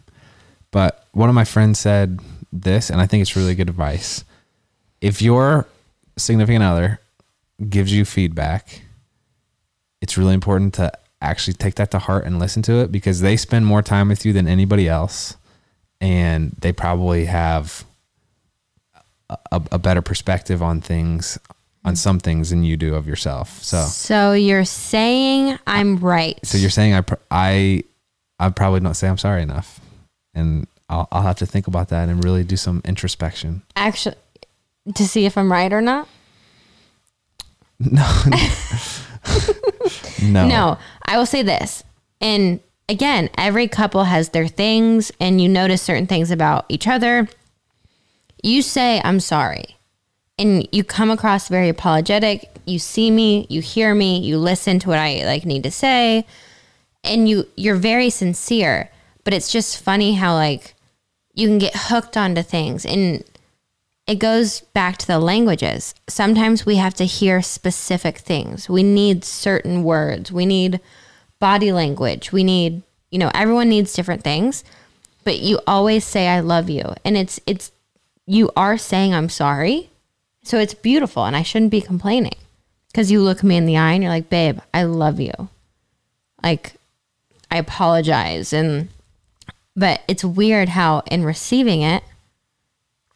But 0.77 1.07
one 1.13 1.31
of 1.31 1.35
my 1.35 1.47
friends 1.47 1.79
said 1.79 2.21
this, 2.53 2.91
and 2.91 3.01
I 3.01 3.07
think 3.07 3.23
it's 3.23 3.35
really 3.35 3.55
good 3.55 3.71
advice. 3.71 4.25
If 5.01 5.23
your 5.23 5.67
significant 6.19 6.63
other 6.63 7.01
gives 7.67 7.95
you 7.95 8.05
feedback, 8.05 8.83
it's 10.03 10.19
really 10.19 10.35
important 10.35 10.75
to 10.75 10.93
actually 11.23 11.55
take 11.55 11.77
that 11.77 11.91
to 11.93 11.99
heart 11.99 12.27
and 12.27 12.39
listen 12.39 12.61
to 12.65 12.75
it 12.81 12.93
because 12.93 13.23
they 13.23 13.39
spend 13.39 13.65
more 13.65 13.81
time 13.81 14.11
with 14.11 14.27
you 14.27 14.35
than 14.35 14.47
anybody 14.47 14.87
else. 14.87 15.39
And 15.99 16.55
they 16.61 16.73
probably 16.73 17.25
have 17.25 17.87
a, 19.31 19.63
a 19.73 19.79
better 19.79 20.03
perspective 20.03 20.63
on 20.63 20.83
things, 20.83 21.39
on 21.87 21.95
mm. 21.95 21.97
some 21.97 22.21
things 22.21 22.51
than 22.51 22.65
you 22.65 22.77
do 22.77 22.97
of 22.97 23.09
yourself. 23.09 23.63
So, 23.63 23.81
So 23.81 24.35
you're 24.35 24.67
saying 24.67 25.59
I'm 25.67 25.97
right. 25.97 26.39
so 26.45 26.59
you're 26.59 26.69
saying 26.69 26.93
I 26.93 27.03
I 27.31 27.85
I 28.39 28.51
probably 28.51 28.81
don't 28.81 28.93
say 28.93 29.09
I'm 29.09 29.17
sorry 29.17 29.41
enough, 29.41 29.81
and 30.37 30.69
I'll 30.89 31.09
I'll 31.11 31.23
have 31.23 31.37
to 31.37 31.47
think 31.47 31.67
about 31.67 31.89
that 31.89 32.09
and 32.09 32.23
really 32.23 32.45
do 32.45 32.57
some 32.57 32.81
introspection. 32.85 33.63
actually 33.75 34.17
to 34.95 35.09
see 35.09 35.27
if 35.27 35.37
I'm 35.37 35.51
right 35.51 35.73
or 35.73 35.81
not? 35.81 36.07
No, 37.81 38.09
no, 40.23 40.47
No, 40.49 40.79
I 41.05 41.19
will 41.19 41.27
say 41.27 41.43
this. 41.43 41.83
And 42.21 42.61
again, 42.89 43.29
every 43.37 43.69
couple 43.69 44.05
has 44.05 44.31
their 44.31 44.49
things, 44.49 45.13
and 45.21 45.41
you 45.41 45.49
notice 45.49 45.83
certain 45.83 46.07
things 46.07 46.31
about 46.31 46.65
each 46.69 46.87
other. 46.87 47.29
You 48.43 48.63
say, 48.63 49.01
I'm 49.05 49.21
sorry. 49.21 49.77
And 50.39 50.69
you 50.73 50.85
come 50.85 51.11
across 51.11 51.49
very 51.49 51.69
apologetic. 51.69 52.51
You 52.65 52.79
see 52.79 53.11
me, 53.11 53.47
you 53.51 53.61
hear 53.61 53.95
me, 53.95 54.21
you 54.21 54.39
listen 54.39 54.79
to 54.81 54.89
what 54.89 54.99
I 54.99 55.25
like 55.25 55.45
need 55.45 55.63
to 55.65 55.71
say, 55.71 56.27
and 57.05 57.29
you 57.29 57.47
you're 57.57 57.77
very 57.77 58.11
sincere. 58.11 58.91
But 59.27 59.35
it's 59.35 59.51
just 59.51 59.83
funny 59.83 60.15
how 60.15 60.35
like 60.35 60.77
you 61.35 61.49
can 61.49 61.59
get 61.59 61.75
hooked 61.75 62.17
onto 62.17 62.43
things 62.43 62.87
and 62.87 63.25
it 64.07 64.21
goes 64.21 64.61
back 64.61 64.99
to 64.99 65.07
the 65.09 65.19
languages. 65.19 65.97
Sometimes 66.09 66.65
we 66.65 66.77
have 66.77 66.95
to 66.95 67.05
hear 67.07 67.43
specific 67.43 68.19
things. 68.19 68.69
We 68.69 68.85
need 68.85 69.25
certain 69.25 69.83
words. 69.83 70.31
We 70.31 70.47
need 70.47 70.79
body 71.41 71.73
language. 71.73 72.31
We 72.31 72.45
need, 72.45 72.85
you 73.11 73.19
know, 73.19 73.33
everyone 73.35 73.69
needs 73.69 73.95
different 73.95 74.23
things. 74.23 74.63
But 75.25 75.41
you 75.41 75.59
always 75.67 76.05
say 76.05 76.29
I 76.29 76.39
love 76.39 76.71
you. 76.71 76.95
And 77.05 77.17
it's 77.17 77.41
it's 77.49 77.73
you 78.27 78.53
are 78.57 78.79
saying 78.79 79.13
I'm 79.13 79.29
sorry. 79.29 79.91
So 80.45 80.61
it's 80.61 80.73
beautiful 80.73 81.25
and 81.25 81.35
I 81.35 81.43
shouldn't 81.43 81.73
be 81.73 81.81
complaining. 81.81 82.37
Cuz 82.95 83.11
you 83.11 83.23
look 83.23 83.43
me 83.43 83.57
in 83.57 83.67
the 83.67 83.77
eye 83.77 83.95
and 83.95 84.05
you're 84.05 84.13
like, 84.13 84.31
"Babe, 84.31 84.61
I 84.73 84.85
love 84.85 85.19
you." 85.19 85.49
Like 86.45 86.75
I 87.51 87.59
apologize 87.59 88.53
and 88.53 88.89
but 89.77 90.03
it's 90.09 90.25
weird 90.25 90.71
how 90.71 91.03
in 91.11 91.25
receiving 91.25 91.83
it 91.83 92.03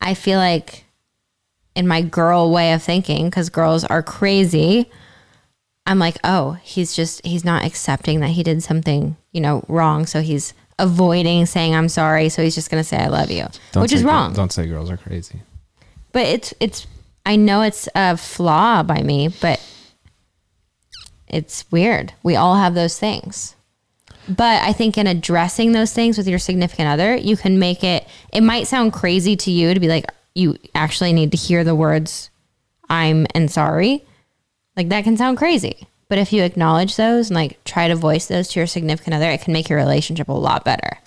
I 0.01 0.15
feel 0.15 0.39
like 0.39 0.85
in 1.75 1.87
my 1.87 2.03
girl 2.03 2.51
way 2.51 2.73
of 2.73 2.83
thinking, 2.83 3.27
because 3.27 3.49
girls 3.49 3.85
are 3.85 4.03
crazy, 4.03 4.91
I'm 5.87 5.99
like, 5.99 6.17
oh, 6.25 6.53
he's 6.63 6.95
just, 6.95 7.25
he's 7.25 7.45
not 7.45 7.65
accepting 7.65 8.21
that 8.21 8.31
he 8.31 8.43
did 8.43 8.63
something, 8.63 9.17
you 9.33 9.41
know, 9.41 9.65
wrong. 9.69 10.07
So 10.07 10.21
he's 10.21 10.55
avoiding 10.79 11.47
saying 11.47 11.75
I'm 11.75 11.89
sorry. 11.89 12.29
So 12.29 12.43
he's 12.43 12.55
just 12.55 12.71
going 12.71 12.83
to 12.83 12.89
say 12.89 12.97
I 12.97 13.09
love 13.09 13.31
you, 13.31 13.47
Don't 13.73 13.83
which 13.83 13.93
is 13.93 14.05
wrong. 14.05 14.33
Don't 14.33 14.53
say 14.53 14.67
girls 14.67 14.91
are 14.91 14.97
crazy. 14.97 15.41
But 16.13 16.27
it's, 16.27 16.55
it's, 16.61 16.87
I 17.25 17.37
know 17.37 17.63
it's 17.63 17.89
a 17.95 18.17
flaw 18.17 18.83
by 18.83 19.03
me, 19.03 19.29
but 19.29 19.65
it's 21.29 21.71
weird. 21.71 22.15
We 22.23 22.37
all 22.37 22.57
have 22.57 22.75
those 22.75 22.99
things. 22.99 23.55
But 24.37 24.63
I 24.63 24.73
think 24.73 24.97
in 24.97 25.07
addressing 25.07 25.73
those 25.73 25.93
things 25.93 26.17
with 26.17 26.29
your 26.29 26.39
significant 26.39 26.89
other, 26.89 27.17
you 27.17 27.37
can 27.37 27.59
make 27.59 27.83
it, 27.83 28.07
it 28.33 28.43
might 28.43 28.69
sound 28.69 28.93
crazy 28.93 29.35
to 29.37 29.51
you 29.51 29.75
to 29.75 29.81
be 29.81 29.89
like, 29.89 30.07
you 30.35 30.57
actually 30.75 31.13
need 31.13 31.33
to 31.33 31.37
hear 31.37 31.65
the 31.65 31.75
words 31.75 32.31
I'm 32.89 33.27
and 33.35 33.51
sorry. 33.51 34.05
Like 34.77 34.89
that 34.91 35.05
can 35.05 35.17
sound 35.17 35.39
crazy. 35.39 35.87
But 36.09 36.19
if 36.19 36.33
you 36.33 36.43
acknowledge 36.43 36.97
those 36.97 37.31
and 37.31 37.35
like 37.37 37.63
try 37.65 37.89
to 37.89 37.97
voice 37.97 38.27
those 38.27 38.49
to 38.49 38.61
your 38.61 38.67
significant 38.67 39.15
other, 39.15 39.31
it 39.31 39.43
can 39.43 39.53
make 39.53 39.69
your 39.69 39.79
relationship 39.79 40.29
a 40.29 40.33
lot 40.33 40.65
better. 40.65 40.99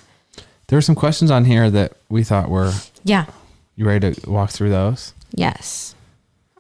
There 0.68 0.78
were 0.78 0.82
some 0.82 0.96
questions 0.96 1.30
on 1.30 1.46
here 1.46 1.70
that 1.70 1.94
we 2.10 2.24
thought 2.24 2.50
were. 2.50 2.74
Yeah. 3.04 3.26
You 3.76 3.86
ready 3.86 4.14
to 4.14 4.30
walk 4.30 4.52
through 4.52 4.70
those? 4.70 5.14
Yes. 5.32 5.96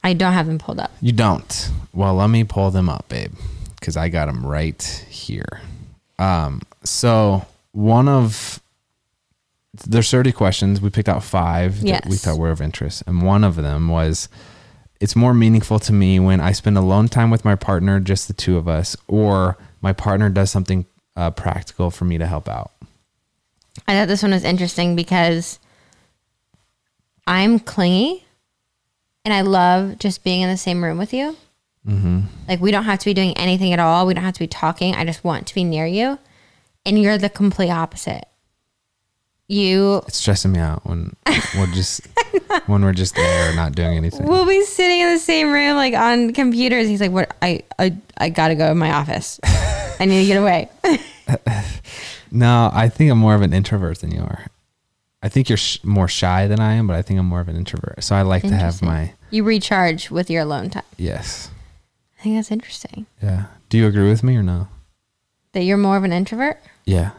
I 0.03 0.13
don't 0.13 0.33
have 0.33 0.47
them 0.47 0.59
pulled 0.59 0.79
up. 0.79 0.91
You 1.01 1.13
don't. 1.13 1.71
Well, 1.93 2.15
let 2.15 2.29
me 2.29 2.43
pull 2.43 2.71
them 2.71 2.89
up, 2.89 3.07
babe, 3.07 3.33
because 3.79 3.95
I 3.95 4.09
got 4.09 4.25
them 4.25 4.45
right 4.45 4.81
here. 5.09 5.61
Um, 6.19 6.61
so 6.83 7.45
one 7.71 8.07
of 8.07 8.61
there's 9.87 10.09
30 10.11 10.31
questions. 10.31 10.81
We 10.81 10.89
picked 10.89 11.09
out 11.09 11.23
five 11.23 11.81
that 11.81 12.05
we 12.09 12.15
thought 12.15 12.37
were 12.37 12.51
of 12.51 12.61
interest, 12.61 13.03
and 13.07 13.23
one 13.23 13.43
of 13.43 13.55
them 13.55 13.87
was, 13.89 14.29
"It's 14.99 15.15
more 15.15 15.33
meaningful 15.33 15.79
to 15.79 15.93
me 15.93 16.19
when 16.19 16.39
I 16.39 16.51
spend 16.51 16.77
alone 16.77 17.07
time 17.07 17.29
with 17.31 17.43
my 17.43 17.55
partner, 17.55 17.99
just 17.99 18.27
the 18.27 18.33
two 18.33 18.57
of 18.57 18.67
us, 18.67 18.95
or 19.07 19.57
my 19.81 19.91
partner 19.91 20.29
does 20.29 20.51
something 20.51 20.85
uh, 21.15 21.31
practical 21.31 21.89
for 21.89 22.05
me 22.05 22.17
to 22.19 22.27
help 22.27 22.47
out." 22.47 22.71
I 23.87 23.93
thought 23.93 24.07
this 24.07 24.21
one 24.21 24.31
was 24.31 24.43
interesting 24.43 24.95
because 24.95 25.57
I'm 27.25 27.59
clingy 27.59 28.25
and 29.25 29.33
I 29.33 29.41
love 29.41 29.97
just 29.99 30.23
being 30.23 30.41
in 30.41 30.49
the 30.49 30.57
same 30.57 30.83
room 30.83 30.97
with 30.97 31.13
you. 31.13 31.35
Mm-hmm. 31.87 32.21
Like, 32.47 32.61
we 32.61 32.71
don't 32.71 32.83
have 32.85 32.99
to 32.99 33.05
be 33.05 33.13
doing 33.13 33.33
anything 33.37 33.73
at 33.73 33.79
all. 33.79 34.05
We 34.05 34.13
don't 34.13 34.23
have 34.23 34.33
to 34.35 34.39
be 34.39 34.47
talking. 34.47 34.95
I 34.95 35.03
just 35.05 35.23
want 35.23 35.47
to 35.47 35.55
be 35.55 35.63
near 35.63 35.85
you. 35.85 36.17
And 36.85 36.97
you're 37.01 37.17
the 37.17 37.29
complete 37.29 37.69
opposite. 37.69 38.25
You 39.49 39.97
It's 40.07 40.17
stressing 40.17 40.53
me 40.53 40.59
out 40.59 40.85
when 40.85 41.15
we're 41.57 41.67
just 41.73 42.07
when 42.65 42.81
we're 42.83 42.93
just 42.93 43.13
there, 43.15 43.53
not 43.55 43.73
doing 43.73 43.97
anything. 43.97 44.25
We'll 44.25 44.45
be 44.45 44.63
sitting 44.63 45.01
in 45.01 45.13
the 45.13 45.19
same 45.19 45.51
room, 45.51 45.75
like 45.75 45.93
on 45.93 46.31
computers. 46.33 46.87
He's 46.87 47.01
like, 47.01 47.11
"What? 47.11 47.35
I 47.41 47.61
I, 47.77 47.95
I 48.17 48.29
got 48.29 48.47
to 48.47 48.55
go 48.55 48.69
to 48.69 48.73
my 48.75 48.93
office. 48.93 49.39
I 49.43 50.05
need 50.05 50.21
to 50.21 50.27
get 50.27 50.37
away." 50.41 50.69
No, 52.35 52.71
I 52.73 52.89
think 52.89 53.11
I'm 53.11 53.19
more 53.19 53.35
of 53.35 53.43
an 53.43 53.53
introvert 53.53 53.99
than 53.99 54.09
you 54.09 54.21
are. 54.21 54.47
I 55.21 55.29
think 55.29 55.49
you're 55.49 55.57
sh- 55.57 55.83
more 55.83 56.07
shy 56.07 56.47
than 56.47 56.59
I 56.59 56.73
am, 56.73 56.87
but 56.87 56.95
I 56.95 57.03
think 57.03 57.19
I'm 57.19 57.27
more 57.27 57.39
of 57.41 57.47
an 57.47 57.55
introvert. 57.55 58.03
So 58.03 58.15
I 58.15 58.23
like 58.23 58.41
to 58.41 58.55
have 58.55 58.81
my 58.81 59.13
you 59.29 59.43
recharge 59.43 60.09
with 60.09 60.31
your 60.31 60.41
alone 60.41 60.71
time. 60.71 60.83
yes. 60.97 61.51
I 62.23 62.25
think 62.25 62.37
that's 62.37 62.51
interesting. 62.51 63.05
Yeah. 63.21 63.47
Do 63.67 63.77
you 63.77 63.85
agree 63.85 64.07
with 64.07 64.23
me 64.23 64.37
or 64.37 64.43
no? 64.43 64.69
That 65.51 65.63
you're 65.63 65.75
more 65.75 65.97
of 65.97 66.05
an 66.05 66.13
introvert. 66.13 66.57
Yeah. 66.85 67.11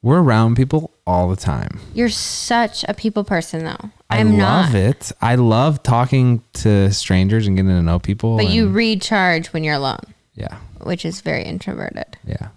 We're 0.00 0.22
around 0.22 0.54
people 0.56 0.94
all 1.06 1.28
the 1.28 1.36
time. 1.36 1.78
You're 1.92 2.08
such 2.08 2.86
a 2.88 2.94
people 2.94 3.22
person, 3.22 3.64
though. 3.66 3.90
I 4.08 4.18
I'm 4.20 4.38
love 4.38 4.72
not. 4.72 4.74
it. 4.74 5.12
I 5.20 5.34
love 5.34 5.82
talking 5.82 6.42
to 6.54 6.90
strangers 6.90 7.46
and 7.46 7.54
getting 7.54 7.68
to 7.68 7.82
know 7.82 7.98
people. 7.98 8.38
But 8.38 8.48
you 8.48 8.70
recharge 8.70 9.48
when 9.52 9.62
you're 9.62 9.74
alone, 9.74 10.14
yeah, 10.34 10.56
which 10.82 11.04
is 11.04 11.20
very 11.20 11.44
introverted. 11.44 12.16
yeah. 12.26 12.48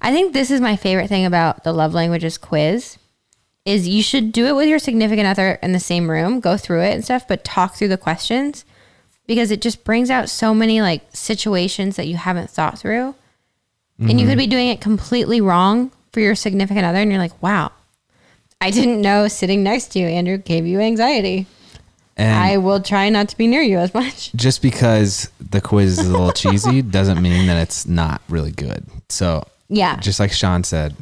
I 0.00 0.12
think 0.12 0.32
this 0.32 0.52
is 0.52 0.60
my 0.60 0.76
favorite 0.76 1.08
thing 1.08 1.24
about 1.26 1.64
the 1.64 1.72
love 1.72 1.92
languages 1.92 2.38
quiz 2.38 2.98
is 3.64 3.88
you 3.88 4.00
should 4.00 4.30
do 4.30 4.46
it 4.46 4.54
with 4.54 4.68
your 4.68 4.78
significant 4.78 5.26
other 5.26 5.58
in 5.60 5.72
the 5.72 5.80
same 5.80 6.08
room, 6.08 6.38
go 6.38 6.56
through 6.56 6.82
it 6.82 6.94
and 6.94 7.04
stuff, 7.04 7.26
but 7.26 7.42
talk 7.42 7.74
through 7.74 7.88
the 7.88 7.98
questions 7.98 8.64
because 9.26 9.50
it 9.50 9.60
just 9.60 9.84
brings 9.84 10.10
out 10.10 10.28
so 10.30 10.54
many 10.54 10.80
like 10.82 11.02
situations 11.12 11.96
that 11.96 12.06
you 12.06 12.16
haven't 12.16 12.50
thought 12.50 12.78
through. 12.78 13.14
And 13.98 14.20
you 14.20 14.26
could 14.26 14.36
be 14.36 14.46
doing 14.46 14.68
it 14.68 14.82
completely 14.82 15.40
wrong 15.40 15.90
for 16.12 16.20
your 16.20 16.34
significant 16.34 16.84
other 16.84 16.98
and 16.98 17.10
you're 17.10 17.18
like, 17.18 17.42
"Wow. 17.42 17.72
I 18.60 18.70
didn't 18.70 19.00
know 19.00 19.26
sitting 19.26 19.62
next 19.62 19.86
to 19.92 19.98
you, 19.98 20.06
Andrew, 20.06 20.36
gave 20.36 20.66
you 20.66 20.80
anxiety. 20.80 21.46
And 22.18 22.38
I 22.38 22.58
will 22.58 22.80
try 22.80 23.08
not 23.08 23.28
to 23.30 23.36
be 23.38 23.46
near 23.46 23.62
you 23.62 23.78
as 23.78 23.94
much." 23.94 24.32
just 24.36 24.60
because 24.60 25.30
the 25.40 25.62
quiz 25.62 25.98
is 25.98 26.06
a 26.06 26.10
little 26.10 26.32
cheesy 26.32 26.82
doesn't 26.98 27.22
mean 27.22 27.46
that 27.46 27.56
it's 27.56 27.86
not 27.86 28.20
really 28.28 28.52
good. 28.52 28.84
So 29.08 29.44
Yeah. 29.68 29.96
just 29.96 30.20
like 30.20 30.30
Shawn 30.32 30.62
said, 30.62 30.94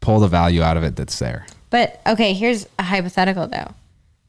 pull 0.00 0.18
the 0.18 0.28
value 0.28 0.62
out 0.62 0.76
of 0.76 0.82
it 0.82 0.96
that's 0.96 1.20
there. 1.20 1.46
But 1.70 2.00
okay, 2.06 2.32
here's 2.32 2.66
a 2.78 2.82
hypothetical 2.82 3.46
though. 3.46 3.74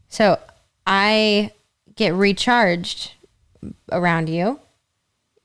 So 0.09 0.37
I 0.85 1.51
get 1.99 2.13
recharged 2.13 3.11
around 3.91 4.29
you. 4.29 4.57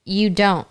You 0.05 0.31
don't. 0.31 0.69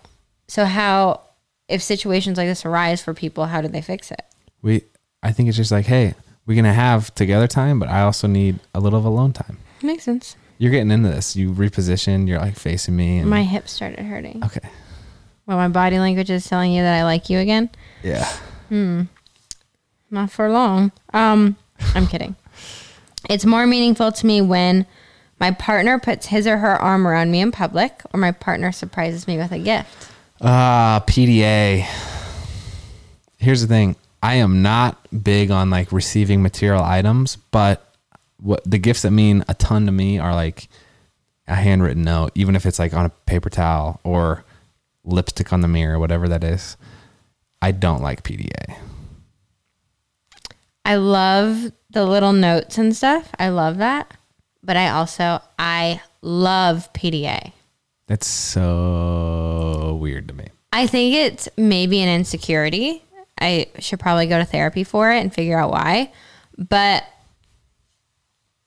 So 0.47 0.63
how 0.63 1.21
if 1.67 1.83
situations 1.83 2.37
like 2.37 2.47
this 2.47 2.65
arise 2.65 3.03
for 3.03 3.13
people, 3.13 3.45
how 3.47 3.59
do 3.61 3.67
they 3.67 3.81
fix 3.81 4.09
it? 4.09 4.21
We, 4.61 4.83
I 5.21 5.33
think 5.33 5.49
it's 5.49 5.57
just 5.57 5.71
like, 5.71 5.85
hey, 5.85 6.15
we're 6.45 6.55
gonna 6.55 6.73
have 6.73 7.13
together 7.15 7.47
time, 7.47 7.79
but 7.79 7.89
I 7.89 8.01
also 8.01 8.27
need 8.27 8.59
a 8.73 8.79
little 8.79 8.97
of 8.97 9.05
alone 9.05 9.33
time. 9.33 9.57
Makes 9.81 10.03
sense. 10.05 10.37
You're 10.57 10.71
getting 10.71 10.91
into 10.91 11.09
this. 11.09 11.35
You 11.35 11.51
reposition. 11.51 12.27
You're 12.29 12.39
like 12.39 12.55
facing 12.55 12.95
me. 12.95 13.19
And, 13.19 13.29
My 13.29 13.43
hip 13.43 13.67
started 13.67 13.99
hurting. 13.99 14.41
okay. 14.45 14.69
Well, 15.45 15.57
my 15.57 15.67
body 15.67 15.99
language 15.99 16.29
is 16.29 16.47
telling 16.47 16.71
you 16.71 16.81
that 16.83 16.97
I 16.97 17.03
like 17.03 17.29
you 17.29 17.39
again. 17.39 17.69
Yeah. 18.01 18.25
Hmm. 18.69 19.03
Not 20.09 20.31
for 20.31 20.49
long. 20.49 20.93
Um, 21.13 21.57
I'm 21.93 22.07
kidding. 22.07 22.35
It's 23.29 23.45
more 23.45 23.65
meaningful 23.65 24.11
to 24.11 24.25
me 24.25 24.41
when 24.41 24.85
my 25.43 25.51
partner 25.51 25.99
puts 25.99 26.27
his 26.27 26.47
or 26.47 26.55
her 26.55 26.81
arm 26.81 27.05
around 27.05 27.29
me 27.29 27.41
in 27.41 27.51
public 27.51 28.01
or 28.13 28.17
my 28.17 28.31
partner 28.31 28.71
surprises 28.71 29.27
me 29.27 29.37
with 29.37 29.51
a 29.51 29.59
gift. 29.59 30.09
Ah, 30.39 31.03
PDA. 31.05 31.85
Here's 33.39 33.59
the 33.59 33.67
thing. 33.67 33.97
I 34.21 34.35
am 34.35 34.61
not 34.61 35.05
big 35.21 35.51
on 35.51 35.69
like 35.69 35.91
receiving 35.91 36.41
material 36.41 36.81
items, 36.81 37.35
but 37.35 37.93
what 38.37 38.63
the 38.63 38.77
gifts 38.77 39.01
that 39.01 39.11
mean 39.11 39.43
a 39.49 39.53
ton 39.53 39.85
to 39.85 39.91
me 39.91 40.17
are 40.17 40.33
like 40.33 40.69
a 41.45 41.55
handwritten 41.55 42.03
note, 42.03 42.31
even 42.35 42.55
if 42.55 42.65
it's 42.65 42.79
like 42.79 42.93
on 42.93 43.07
a 43.07 43.09
paper 43.09 43.49
towel 43.49 43.99
or 44.05 44.45
lipstick 45.03 45.51
on 45.51 45.59
the 45.59 45.67
mirror, 45.67 45.99
whatever 45.99 46.29
that 46.29 46.45
is. 46.45 46.77
I 47.61 47.71
don't 47.71 48.01
like 48.01 48.23
PDA. 48.23 48.77
I 50.85 50.95
love 50.95 51.73
the 51.89 52.05
little 52.05 52.31
notes 52.31 52.77
and 52.77 52.95
stuff. 52.95 53.29
I 53.37 53.49
love 53.49 53.75
that. 53.79 54.15
But 54.63 54.77
I 54.77 54.89
also 54.89 55.41
I 55.59 56.01
love 56.21 56.91
PDA. 56.93 57.51
That's 58.07 58.27
so 58.27 59.97
weird 59.99 60.27
to 60.29 60.33
me. 60.33 60.47
I 60.71 60.87
think 60.87 61.15
it's 61.15 61.49
maybe 61.57 61.99
an 62.01 62.09
insecurity. 62.09 63.03
I 63.39 63.67
should 63.79 63.99
probably 63.99 64.27
go 64.27 64.39
to 64.39 64.45
therapy 64.45 64.83
for 64.83 65.11
it 65.11 65.19
and 65.19 65.33
figure 65.33 65.57
out 65.57 65.71
why. 65.71 66.11
But 66.57 67.03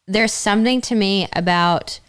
there's 0.06 0.32
something 0.32 0.80
to 0.82 0.94
me 0.94 1.28
about 1.32 2.00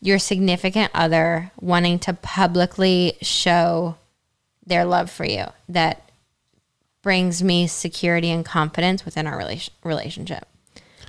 your 0.00 0.18
significant 0.18 0.90
other 0.94 1.50
wanting 1.60 1.98
to 2.00 2.12
publicly 2.12 3.16
show 3.22 3.96
their 4.66 4.84
love 4.84 5.10
for 5.10 5.24
you 5.24 5.46
that 5.68 6.10
brings 7.02 7.42
me 7.42 7.66
security 7.66 8.30
and 8.30 8.44
confidence 8.44 9.04
within 9.04 9.26
our 9.26 9.36
relation, 9.36 9.72
relationship. 9.82 10.46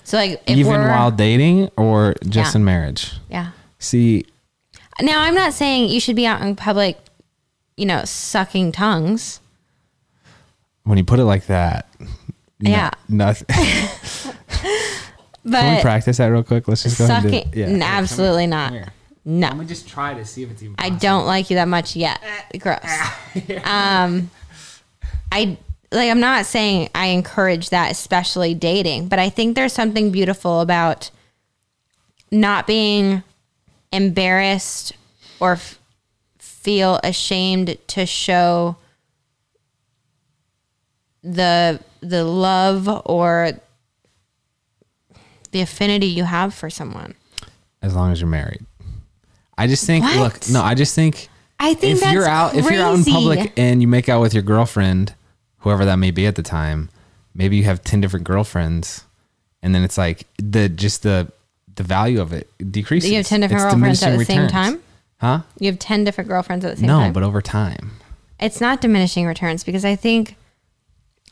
So 0.04 0.18
like 0.18 0.42
if 0.48 0.58
Even 0.58 0.72
we're, 0.74 0.90
while 0.90 1.12
dating 1.12 1.70
or 1.78 2.14
just 2.28 2.54
Yeah. 2.54 2.60
in 2.60 2.66
marriage. 2.66 3.14
yeah. 3.30 3.52
See, 3.80 4.26
Now 5.02 5.22
I'm 5.22 5.34
not 5.36 5.54
saying 5.54 5.90
you 5.90 6.00
should 6.00 6.16
be 6.16 6.26
out 6.28 6.42
in 6.42 6.56
public, 6.56 6.98
you 7.78 7.86
know, 7.86 8.04
sucking 8.06 8.72
tongues. 8.74 9.40
when 10.84 10.98
you 10.98 11.04
put 11.06 11.20
it 11.20 11.24
like 11.26 11.46
that, 11.48 11.88
no- 12.60 12.70
Yeah. 12.70 12.90
nothing. 13.08 13.48
But 15.46 15.60
Can 15.60 15.76
we 15.76 15.82
practice 15.82 16.18
that 16.18 16.28
real 16.28 16.42
quick? 16.44 16.70
Let's 16.70 16.84
just 16.84 16.98
go 16.98 17.04
ahead 17.04 17.24
sucking, 17.24 17.44
and 17.44 17.52
do 17.52 17.62
it. 17.64 17.70
n- 17.70 17.82
absolutely 17.82 18.48
not. 18.48 18.68
Come 18.70 18.74
here. 18.76 18.94
No, 19.26 19.52
me 19.56 19.66
just 19.66 19.90
try 19.90 20.14
to 20.14 20.24
see 20.26 20.44
if 20.44 20.52
it's 20.52 20.64
even. 20.64 20.76
I 20.80 20.90
don't 20.90 21.26
like 21.26 21.50
you 21.50 21.56
that 21.58 21.68
much 21.68 21.98
yet. 21.98 22.22
Gross. 22.60 22.80
um, 23.66 24.30
I 25.34 25.58
like. 25.94 26.10
I'm 26.10 26.20
not 26.20 26.46
saying 26.46 26.90
I 26.94 27.08
encourage 27.08 27.70
that, 27.70 27.92
especially 27.92 28.54
dating, 28.54 29.08
but 29.08 29.20
I 29.20 29.30
think 29.30 29.56
there's 29.56 29.74
something 29.74 30.12
beautiful 30.12 30.62
about 30.62 31.12
not 32.32 32.68
being 32.68 33.24
embarrassed 33.92 34.94
or 35.40 35.54
f- 35.54 35.80
feel 36.40 37.00
ashamed 37.04 37.78
to 37.88 38.06
show 38.06 38.78
the 41.24 41.80
the 42.02 42.24
love 42.26 42.90
or 43.06 43.52
the 45.52 45.62
affinity 45.62 46.08
you 46.08 46.24
have 46.24 46.54
for 46.54 46.70
someone. 46.70 47.14
As 47.82 47.96
long 47.96 48.12
as 48.12 48.20
you're 48.20 48.30
married. 48.30 48.66
I 49.58 49.68
just 49.68 49.86
think. 49.86 50.04
What? 50.04 50.18
Look, 50.18 50.50
no, 50.50 50.62
I 50.62 50.74
just 50.74 50.96
think. 50.96 51.30
I 51.60 51.76
think 51.76 52.02
if 52.02 52.12
you're 52.12 52.28
out, 52.28 52.56
if 52.56 52.70
you're 52.70 52.82
out 52.82 52.96
in 52.98 53.06
public 53.06 53.54
and 53.56 53.82
you 53.82 53.88
make 53.88 54.10
out 54.10 54.20
with 54.20 54.34
your 54.34 54.44
girlfriend, 54.44 55.14
whoever 55.64 55.84
that 55.86 55.96
may 55.98 56.12
be 56.12 56.26
at 56.28 56.36
the 56.36 56.44
time, 56.44 56.90
maybe 57.34 57.58
you 57.58 57.64
have 57.64 57.84
ten 57.84 58.00
different 58.00 58.26
girlfriends, 58.26 59.04
and 59.62 59.74
then 59.74 59.84
it's 59.84 59.98
like 59.98 60.26
the 60.38 60.70
just 60.70 61.04
the 61.04 61.32
the 61.76 61.84
value 61.84 62.22
of 62.22 62.32
it 62.34 62.48
decreases. 62.72 63.10
You 63.10 63.18
have 63.18 63.26
10 63.26 63.42
different 63.42 63.64
It's 63.64 63.74
girlfriends 63.74 64.04
at 64.04 64.18
the 64.20 64.26
same 64.26 64.48
time? 64.48 64.80
Huh? 65.20 65.42
You 65.58 65.72
have 65.72 65.80
10 65.80 66.04
different 66.04 66.28
girlfriends 66.28 66.64
at 66.66 66.72
the 66.72 66.78
same 66.78 66.86
No, 66.86 67.00
time. 67.00 67.08
No, 67.08 67.14
but 67.14 67.24
over 67.24 67.42
time. 67.42 67.94
it's 68.40 68.62
not 68.62 68.80
diminishing 68.80 69.26
returns 69.26 69.64
because 69.64 69.84
I 69.84 69.96
think 69.96 70.36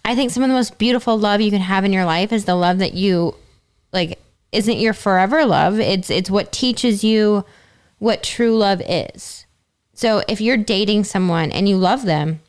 I 0.03 0.15
think 0.15 0.31
some 0.31 0.41
of 0.41 0.49
the 0.49 0.55
most 0.55 0.79
beautiful 0.79 1.15
love 1.19 1.41
you 1.41 1.51
can 1.51 1.61
have 1.61 1.85
in 1.85 1.93
your 1.93 2.05
life 2.05 2.31
is 2.33 2.45
the 2.45 2.55
love 2.55 2.79
that 2.79 2.95
you 2.95 3.35
like 3.93 4.17
isn't 4.51 4.79
your 4.79 4.93
forever 4.93 5.45
love. 5.45 5.79
It's 5.79 6.09
it's 6.09 6.31
what 6.31 6.51
teaches 6.51 7.03
you 7.03 7.45
what 7.99 8.23
true 8.23 8.57
love 8.57 8.81
is. 8.87 9.45
So 9.93 10.23
if 10.27 10.41
you're 10.41 10.57
dating 10.57 11.03
someone 11.03 11.51
and 11.51 11.69
you 11.69 11.77
love 11.77 12.05
them, 12.05 12.39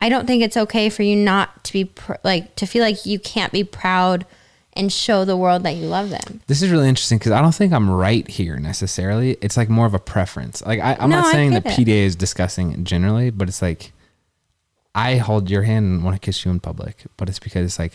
I 0.00 0.08
don't 0.08 0.26
think 0.26 0.42
it's 0.42 0.56
okay 0.56 0.88
for 0.90 1.02
you 1.02 1.16
not 1.16 1.64
to 1.64 1.72
be 1.72 1.84
pr- 1.86 2.14
like 2.22 2.54
to 2.56 2.66
feel 2.66 2.82
like 2.82 3.04
you 3.04 3.18
can't 3.18 3.52
be 3.52 3.64
proud 3.64 4.26
and 4.74 4.92
show 4.92 5.24
the 5.24 5.36
world 5.36 5.64
that 5.64 5.74
you 5.74 5.86
love 5.86 6.10
them. 6.10 6.40
This 6.46 6.62
is 6.62 6.70
really 6.70 6.88
interesting 6.88 7.18
because 7.18 7.32
I 7.32 7.42
don't 7.42 7.54
think 7.54 7.72
I'm 7.72 7.90
right 7.90 8.28
here 8.28 8.58
necessarily. 8.58 9.32
It's 9.40 9.56
like 9.56 9.68
more 9.68 9.86
of 9.86 9.94
a 9.94 9.98
preference. 9.98 10.64
Like 10.64 10.78
I, 10.80 10.94
I'm 11.00 11.10
No, 11.10 11.22
not 11.22 11.32
saying 11.32 11.50
that 11.52 11.66
it. 11.66 11.70
PDA 11.70 12.04
is 12.04 12.14
disgusting 12.14 12.84
generally, 12.84 13.30
but 13.30 13.48
it's 13.48 13.60
like 13.60 13.92
I 14.94 15.16
hold 15.16 15.50
your 15.50 15.62
hand 15.64 15.84
and 15.86 16.04
want 16.04 16.14
to 16.14 16.20
kiss 16.20 16.44
you 16.44 16.50
in 16.52 16.60
public, 16.60 17.04
but 17.16 17.28
it's 17.28 17.40
because 17.40 17.64
it's 17.66 17.78
like 17.78 17.94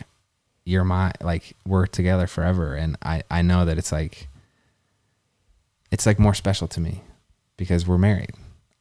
you're 0.66 0.84
my 0.84 1.13
like 1.22 1.56
we're 1.66 1.86
together 1.88 2.28
forever, 2.28 2.76
and 2.76 2.98
I 3.02 3.24
I 3.32 3.42
know 3.44 3.63
that 3.66 3.78
it's 3.78 3.92
like 3.94 4.28
it's 5.92 6.06
like 6.06 6.20
more 6.20 6.34
special 6.34 6.68
to 6.70 6.82
me 6.82 7.02
because 7.56 7.88
we're 7.88 7.98
married. 7.98 8.32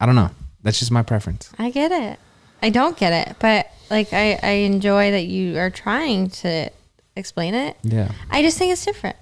I 0.00 0.06
don't 0.06 0.16
know. 0.16 0.30
That's 0.62 0.78
just 0.80 0.90
my 0.90 1.02
preference. 1.02 1.52
I 1.58 1.70
get 1.70 1.92
it. 1.92 2.18
I 2.62 2.70
don't 2.70 2.96
get 2.96 3.12
it, 3.28 3.36
but 3.40 3.70
like 3.90 4.12
I, 4.12 4.38
I 4.42 4.50
enjoy 4.50 5.10
that 5.10 5.24
you 5.24 5.58
are 5.58 5.68
trying 5.70 6.30
to 6.30 6.70
explain 7.16 7.54
it. 7.54 7.76
Yeah, 7.82 8.12
I 8.30 8.42
just 8.42 8.56
think 8.56 8.72
it's 8.72 8.84
different. 8.84 9.16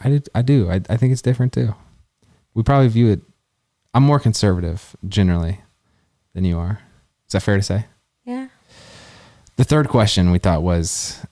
I 0.00 0.08
do. 0.10 0.20
I 0.34 0.42
do. 0.42 0.70
I, 0.70 0.80
I 0.88 0.96
think 0.96 1.12
it's 1.12 1.22
different 1.22 1.52
too. 1.52 1.74
We 2.54 2.62
probably 2.62 2.88
view 2.88 3.08
it. 3.10 3.20
I'm 3.92 4.02
more 4.02 4.20
conservative 4.20 4.96
generally 5.08 5.60
than 6.34 6.44
you 6.44 6.58
are. 6.58 6.80
Is 7.26 7.32
that 7.32 7.42
fair 7.42 7.56
to 7.56 7.62
say? 7.62 7.86
Yeah. 8.24 8.48
The 9.56 9.64
third 9.64 9.88
question 9.88 10.30
we 10.30 10.38
thought 10.38 10.62
was 10.62 11.24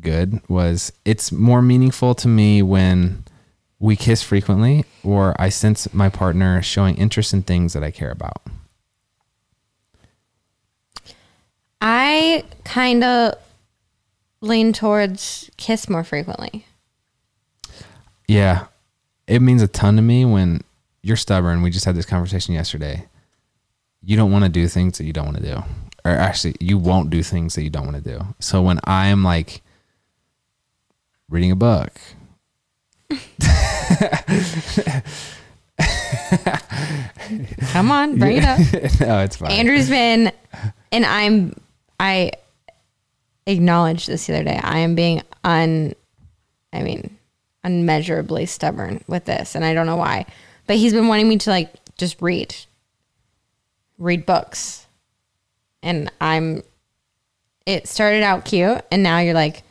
good 0.00 0.40
was 0.48 0.92
it's 1.04 1.30
more 1.30 1.62
meaningful 1.62 2.14
to 2.16 2.28
me 2.28 2.62
when 2.62 3.24
we 3.78 3.94
kiss 3.94 4.22
frequently 4.22 4.84
or 5.04 5.34
I 5.38 5.50
sense 5.50 5.92
my 5.92 6.08
partner 6.08 6.62
showing 6.62 6.96
interest 6.96 7.32
in 7.34 7.42
things 7.42 7.72
that 7.74 7.84
I 7.84 7.90
care 7.90 8.10
about. 8.10 8.42
I 11.84 12.44
kind 12.64 13.02
of 13.02 13.34
lean 14.40 14.72
towards 14.72 15.50
kiss 15.56 15.88
more 15.88 16.04
frequently. 16.04 16.64
Yeah. 18.28 18.66
It 19.26 19.42
means 19.42 19.62
a 19.62 19.68
ton 19.68 19.96
to 19.96 20.02
me 20.02 20.24
when 20.24 20.62
you're 21.02 21.16
stubborn. 21.16 21.60
We 21.60 21.70
just 21.70 21.84
had 21.84 21.96
this 21.96 22.06
conversation 22.06 22.54
yesterday. 22.54 23.08
You 24.00 24.16
don't 24.16 24.30
want 24.30 24.44
to 24.44 24.48
do 24.48 24.68
things 24.68 24.96
that 24.98 25.04
you 25.04 25.12
don't 25.12 25.24
want 25.24 25.38
to 25.38 25.42
do. 25.42 25.62
Or 26.04 26.12
actually, 26.12 26.54
you 26.60 26.78
won't 26.78 27.10
do 27.10 27.20
things 27.22 27.56
that 27.56 27.64
you 27.64 27.70
don't 27.70 27.84
want 27.84 28.02
to 28.02 28.10
do. 28.10 28.26
So 28.38 28.62
when 28.62 28.78
I'm 28.84 29.24
like 29.24 29.62
reading 31.28 31.50
a 31.50 31.56
book, 31.56 31.92
Come 37.72 37.90
on, 37.90 38.18
bring 38.18 38.36
it 38.36 38.44
up. 38.44 38.58
no, 39.00 39.18
it's 39.20 39.36
fine. 39.36 39.50
Andrew's 39.50 39.88
been 39.88 40.30
and 40.92 41.04
I'm 41.04 41.54
I 42.02 42.32
acknowledged 43.46 44.08
this 44.08 44.26
the 44.26 44.34
other 44.34 44.44
day. 44.44 44.60
I 44.60 44.80
am 44.80 44.96
being 44.96 45.22
un 45.44 45.94
I 46.72 46.82
mean 46.82 47.16
unmeasurably 47.64 48.46
stubborn 48.46 49.04
with 49.06 49.24
this 49.24 49.54
and 49.54 49.64
I 49.64 49.72
don't 49.72 49.86
know 49.86 49.96
why. 49.96 50.26
But 50.66 50.76
he's 50.76 50.92
been 50.92 51.06
wanting 51.06 51.28
me 51.28 51.38
to 51.38 51.50
like 51.50 51.72
just 51.96 52.20
read. 52.20 52.54
Read 53.98 54.26
books. 54.26 54.86
And 55.82 56.10
I'm 56.20 56.64
it 57.66 57.86
started 57.86 58.24
out 58.24 58.44
cute 58.44 58.82
and 58.90 59.04
now 59.04 59.20
you're 59.20 59.34
like 59.34 59.62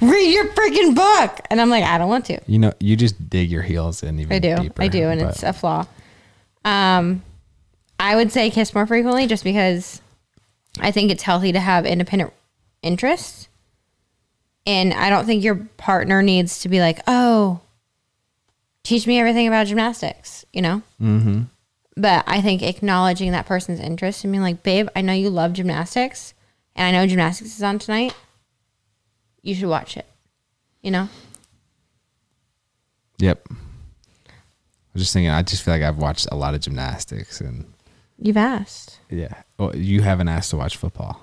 read 0.00 0.32
your 0.32 0.46
freaking 0.48 0.94
book 0.94 1.40
and 1.50 1.60
I'm 1.60 1.70
like 1.70 1.82
I 1.82 1.98
don't 1.98 2.08
want 2.08 2.26
to. 2.26 2.40
You 2.46 2.60
know, 2.60 2.72
you 2.78 2.94
just 2.94 3.28
dig 3.28 3.50
your 3.50 3.62
heels 3.62 4.04
in 4.04 4.20
even 4.20 4.32
I 4.32 4.38
do. 4.38 4.54
deeper. 4.62 4.82
I 4.82 4.88
do, 4.88 5.08
and 5.08 5.20
but- 5.20 5.30
it's 5.30 5.42
a 5.42 5.52
flaw. 5.52 5.86
Um, 6.64 7.22
I 7.98 8.16
would 8.16 8.30
say 8.32 8.50
kiss 8.50 8.74
more 8.74 8.86
frequently, 8.86 9.26
just 9.26 9.44
because 9.44 10.00
I 10.78 10.90
think 10.90 11.10
it's 11.10 11.24
healthy 11.24 11.52
to 11.52 11.60
have 11.60 11.84
independent 11.84 12.32
interests, 12.82 13.48
and 14.66 14.94
I 14.94 15.10
don't 15.10 15.26
think 15.26 15.42
your 15.42 15.56
partner 15.76 16.22
needs 16.22 16.60
to 16.60 16.68
be 16.68 16.80
like, 16.80 17.00
"Oh, 17.06 17.60
teach 18.84 19.06
me 19.06 19.18
everything 19.18 19.48
about 19.48 19.66
gymnastics," 19.66 20.44
you 20.52 20.62
know. 20.62 20.82
Mm-hmm. 21.00 21.42
But 21.96 22.24
I 22.26 22.40
think 22.40 22.62
acknowledging 22.62 23.32
that 23.32 23.46
person's 23.46 23.80
interest 23.80 24.24
and 24.24 24.32
being 24.32 24.42
like, 24.42 24.62
"Babe, 24.62 24.88
I 24.94 25.00
know 25.00 25.12
you 25.12 25.28
love 25.28 25.54
gymnastics, 25.54 26.34
and 26.76 26.86
I 26.86 26.98
know 26.98 27.06
gymnastics 27.06 27.56
is 27.56 27.62
on 27.62 27.78
tonight. 27.78 28.14
You 29.42 29.54
should 29.54 29.68
watch 29.68 29.96
it," 29.96 30.06
you 30.82 30.90
know. 30.90 31.08
Yep. 33.18 33.48
I 33.50 34.94
was 34.94 35.02
just 35.02 35.12
thinking. 35.12 35.30
I 35.30 35.42
just 35.42 35.62
feel 35.62 35.74
like 35.74 35.82
I've 35.82 35.98
watched 35.98 36.28
a 36.32 36.36
lot 36.36 36.54
of 36.54 36.60
gymnastics, 36.60 37.40
and 37.40 37.72
You've 38.20 38.36
asked. 38.36 38.98
yeah, 39.08 39.42
well, 39.58 39.74
you 39.74 40.02
haven't 40.02 40.28
asked 40.28 40.50
to 40.50 40.56
watch 40.56 40.76
football. 40.76 41.20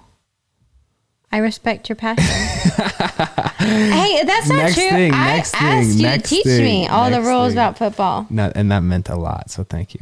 I 1.32 1.38
respect 1.40 1.90
your 1.90 1.96
passion. 1.98 2.24
hey, 3.58 4.24
that's 4.24 4.48
not 4.50 4.56
Next 4.58 4.76
true. 4.76 4.90
thing, 4.90 5.14
I 5.14 5.36
next 5.36 5.54
asked 5.56 5.90
thing, 5.90 6.00
you 6.00 6.10
to 6.12 6.18
teach 6.20 6.44
thing, 6.46 6.64
me 6.64 6.88
all 6.88 7.12
the 7.12 7.22
rules 7.22 7.52
about 7.54 7.78
football. 7.78 8.26
No, 8.30 8.52
and 8.56 8.72
that 8.72 8.80
meant 8.80 9.10
a 9.10 9.16
lot. 9.16 9.52
So 9.52 9.64
thank 9.64 9.94
you. 9.94 10.00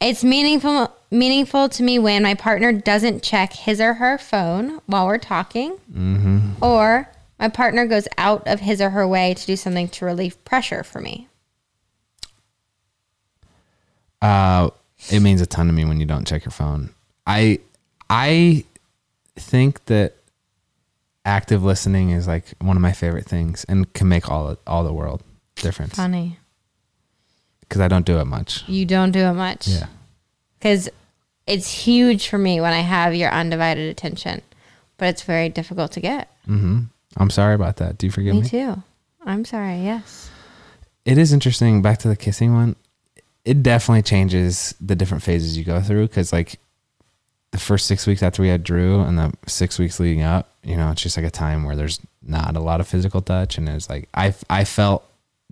It's 0.00 0.24
meaningful 0.24 0.92
meaningful 1.12 1.68
to 1.68 1.82
me 1.82 1.98
when 2.00 2.24
my 2.24 2.34
partner 2.34 2.72
doesn't 2.72 3.22
check 3.22 3.52
his 3.52 3.80
or 3.80 3.94
her 3.94 4.18
phone 4.18 4.80
while 4.86 5.06
we're 5.06 5.18
talking, 5.18 5.76
Mm-hmm. 5.92 6.62
or 6.62 7.08
my 7.38 7.48
partner 7.48 7.86
goes 7.86 8.08
out 8.18 8.46
of 8.48 8.60
his 8.60 8.80
or 8.80 8.90
her 8.90 9.06
way 9.06 9.34
to 9.34 9.46
do 9.46 9.54
something 9.56 9.88
to 9.90 10.04
relieve 10.04 10.44
pressure 10.44 10.82
for 10.82 11.00
me. 11.00 11.28
Uh, 14.20 14.70
it 15.10 15.20
means 15.20 15.40
a 15.40 15.46
ton 15.46 15.66
to 15.66 15.72
me 15.72 15.84
when 15.84 15.98
you 16.00 16.06
don't 16.06 16.26
check 16.26 16.44
your 16.44 16.52
phone. 16.52 16.90
I 17.26 17.58
I 18.10 18.64
think 19.36 19.84
that 19.86 20.14
active 21.24 21.62
listening 21.64 22.10
is 22.10 22.26
like 22.26 22.44
one 22.60 22.76
of 22.76 22.82
my 22.82 22.92
favorite 22.92 23.26
things 23.26 23.64
and 23.68 23.90
can 23.94 24.08
make 24.08 24.28
all 24.30 24.56
all 24.66 24.84
the 24.84 24.92
world 24.92 25.22
difference 25.56 25.94
Funny, 25.94 26.38
because 27.60 27.80
I 27.80 27.88
don't 27.88 28.04
do 28.06 28.18
it 28.18 28.24
much. 28.26 28.64
you 28.68 28.84
don't 28.84 29.12
do 29.12 29.20
it 29.20 29.32
much. 29.34 29.68
Yeah. 29.68 29.86
because 30.58 30.88
it's 31.46 31.70
huge 31.72 32.28
for 32.28 32.38
me 32.38 32.60
when 32.60 32.72
I 32.72 32.80
have 32.80 33.14
your 33.14 33.30
undivided 33.30 33.88
attention, 33.90 34.42
but 34.96 35.06
it's 35.08 35.22
very 35.22 35.48
difficult 35.48 35.92
to 35.92 36.00
get. 36.00 36.28
hmm 36.46 36.82
I'm 37.16 37.30
sorry 37.30 37.54
about 37.54 37.76
that. 37.76 37.98
Do 37.98 38.06
you 38.06 38.10
forgive 38.10 38.34
Me 38.34 38.40
me? 38.42 38.48
too. 38.48 38.82
I'm 39.26 39.44
sorry. 39.44 39.82
Yes. 39.82 40.30
It 41.04 41.18
is 41.18 41.32
interesting. 41.32 41.82
Back 41.82 41.98
to 41.98 42.08
the 42.08 42.16
kissing 42.16 42.54
one. 42.54 42.74
It 43.44 43.62
definitely 43.62 44.02
changes 44.02 44.74
the 44.80 44.94
different 44.94 45.22
phases 45.22 45.58
you 45.58 45.64
go 45.64 45.80
through 45.80 46.08
because 46.08 46.32
like 46.32 46.60
the 47.50 47.58
first 47.58 47.86
six 47.86 48.06
weeks 48.06 48.22
after 48.22 48.42
we 48.42 48.48
had 48.48 48.64
Drew 48.64 49.00
and 49.00 49.18
the 49.18 49.32
six 49.46 49.78
weeks 49.78 50.00
leading 50.00 50.22
up, 50.22 50.50
you 50.62 50.76
know, 50.76 50.90
it's 50.90 51.02
just 51.02 51.16
like 51.16 51.26
a 51.26 51.30
time 51.30 51.64
where 51.64 51.76
there's 51.76 52.00
not 52.22 52.56
a 52.56 52.60
lot 52.60 52.80
of 52.80 52.88
physical 52.88 53.20
touch, 53.20 53.58
and 53.58 53.68
it's 53.68 53.88
like 53.90 54.08
I 54.14 54.34
I 54.48 54.64
felt 54.64 55.04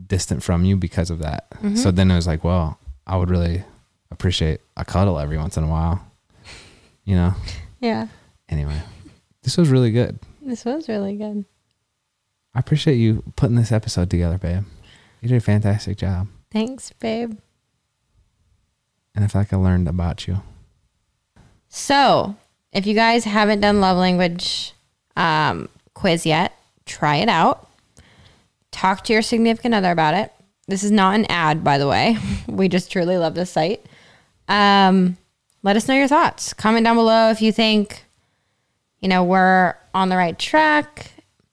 distant 0.06 0.42
from 0.42 0.64
you 0.64 0.76
because 0.76 1.10
of 1.10 1.18
that. 1.20 1.50
Mm-hmm. 1.50 1.76
So 1.76 1.90
then 1.90 2.10
it 2.10 2.14
was 2.14 2.26
like, 2.26 2.42
well, 2.42 2.78
I 3.06 3.16
would 3.16 3.30
really 3.30 3.64
appreciate 4.10 4.60
a 4.76 4.84
cuddle 4.84 5.18
every 5.18 5.36
once 5.36 5.56
in 5.56 5.64
a 5.64 5.68
while, 5.68 6.00
you 7.04 7.14
know. 7.14 7.34
Yeah. 7.80 8.08
Anyway, 8.48 8.80
this 9.42 9.56
was 9.56 9.68
really 9.68 9.90
good. 9.90 10.18
This 10.42 10.64
was 10.64 10.88
really 10.88 11.16
good. 11.16 11.44
I 12.54 12.58
appreciate 12.58 12.96
you 12.96 13.22
putting 13.36 13.56
this 13.56 13.72
episode 13.72 14.10
together, 14.10 14.38
babe. 14.38 14.64
You 15.20 15.28
did 15.28 15.36
a 15.36 15.40
fantastic 15.40 15.98
job, 15.98 16.28
Thanks, 16.50 16.92
babe. 16.98 17.38
And 19.14 19.24
I 19.24 19.28
feel 19.28 19.40
like 19.40 19.52
I 19.52 19.56
learned 19.56 19.88
about 19.88 20.26
you. 20.26 20.42
So, 21.68 22.36
if 22.72 22.86
you 22.86 22.94
guys 22.94 23.24
haven't 23.24 23.60
done 23.60 23.80
love 23.80 23.96
language 23.96 24.72
um, 25.16 25.68
quiz 25.94 26.26
yet, 26.26 26.56
try 26.86 27.16
it 27.16 27.28
out. 27.28 27.68
Talk 28.70 29.04
to 29.04 29.12
your 29.12 29.22
significant 29.22 29.74
other 29.74 29.90
about 29.90 30.14
it. 30.14 30.32
This 30.68 30.82
is 30.82 30.90
not 30.90 31.16
an 31.16 31.26
ad, 31.26 31.64
by 31.64 31.78
the 31.78 31.88
way. 31.88 32.16
we 32.46 32.68
just 32.68 32.90
truly 32.90 33.16
love 33.16 33.34
this 33.34 33.50
site. 33.50 33.84
Um, 34.48 35.16
let 35.62 35.76
us 35.76 35.88
know 35.88 35.94
your 35.94 36.08
thoughts. 36.08 36.52
Comment 36.52 36.84
down 36.84 36.96
below 36.96 37.30
if 37.30 37.42
you 37.42 37.52
think, 37.52 38.04
you 39.00 39.08
know, 39.08 39.24
we're 39.24 39.74
on 39.92 40.08
the 40.08 40.16
right 40.16 40.38
track. 40.38 41.12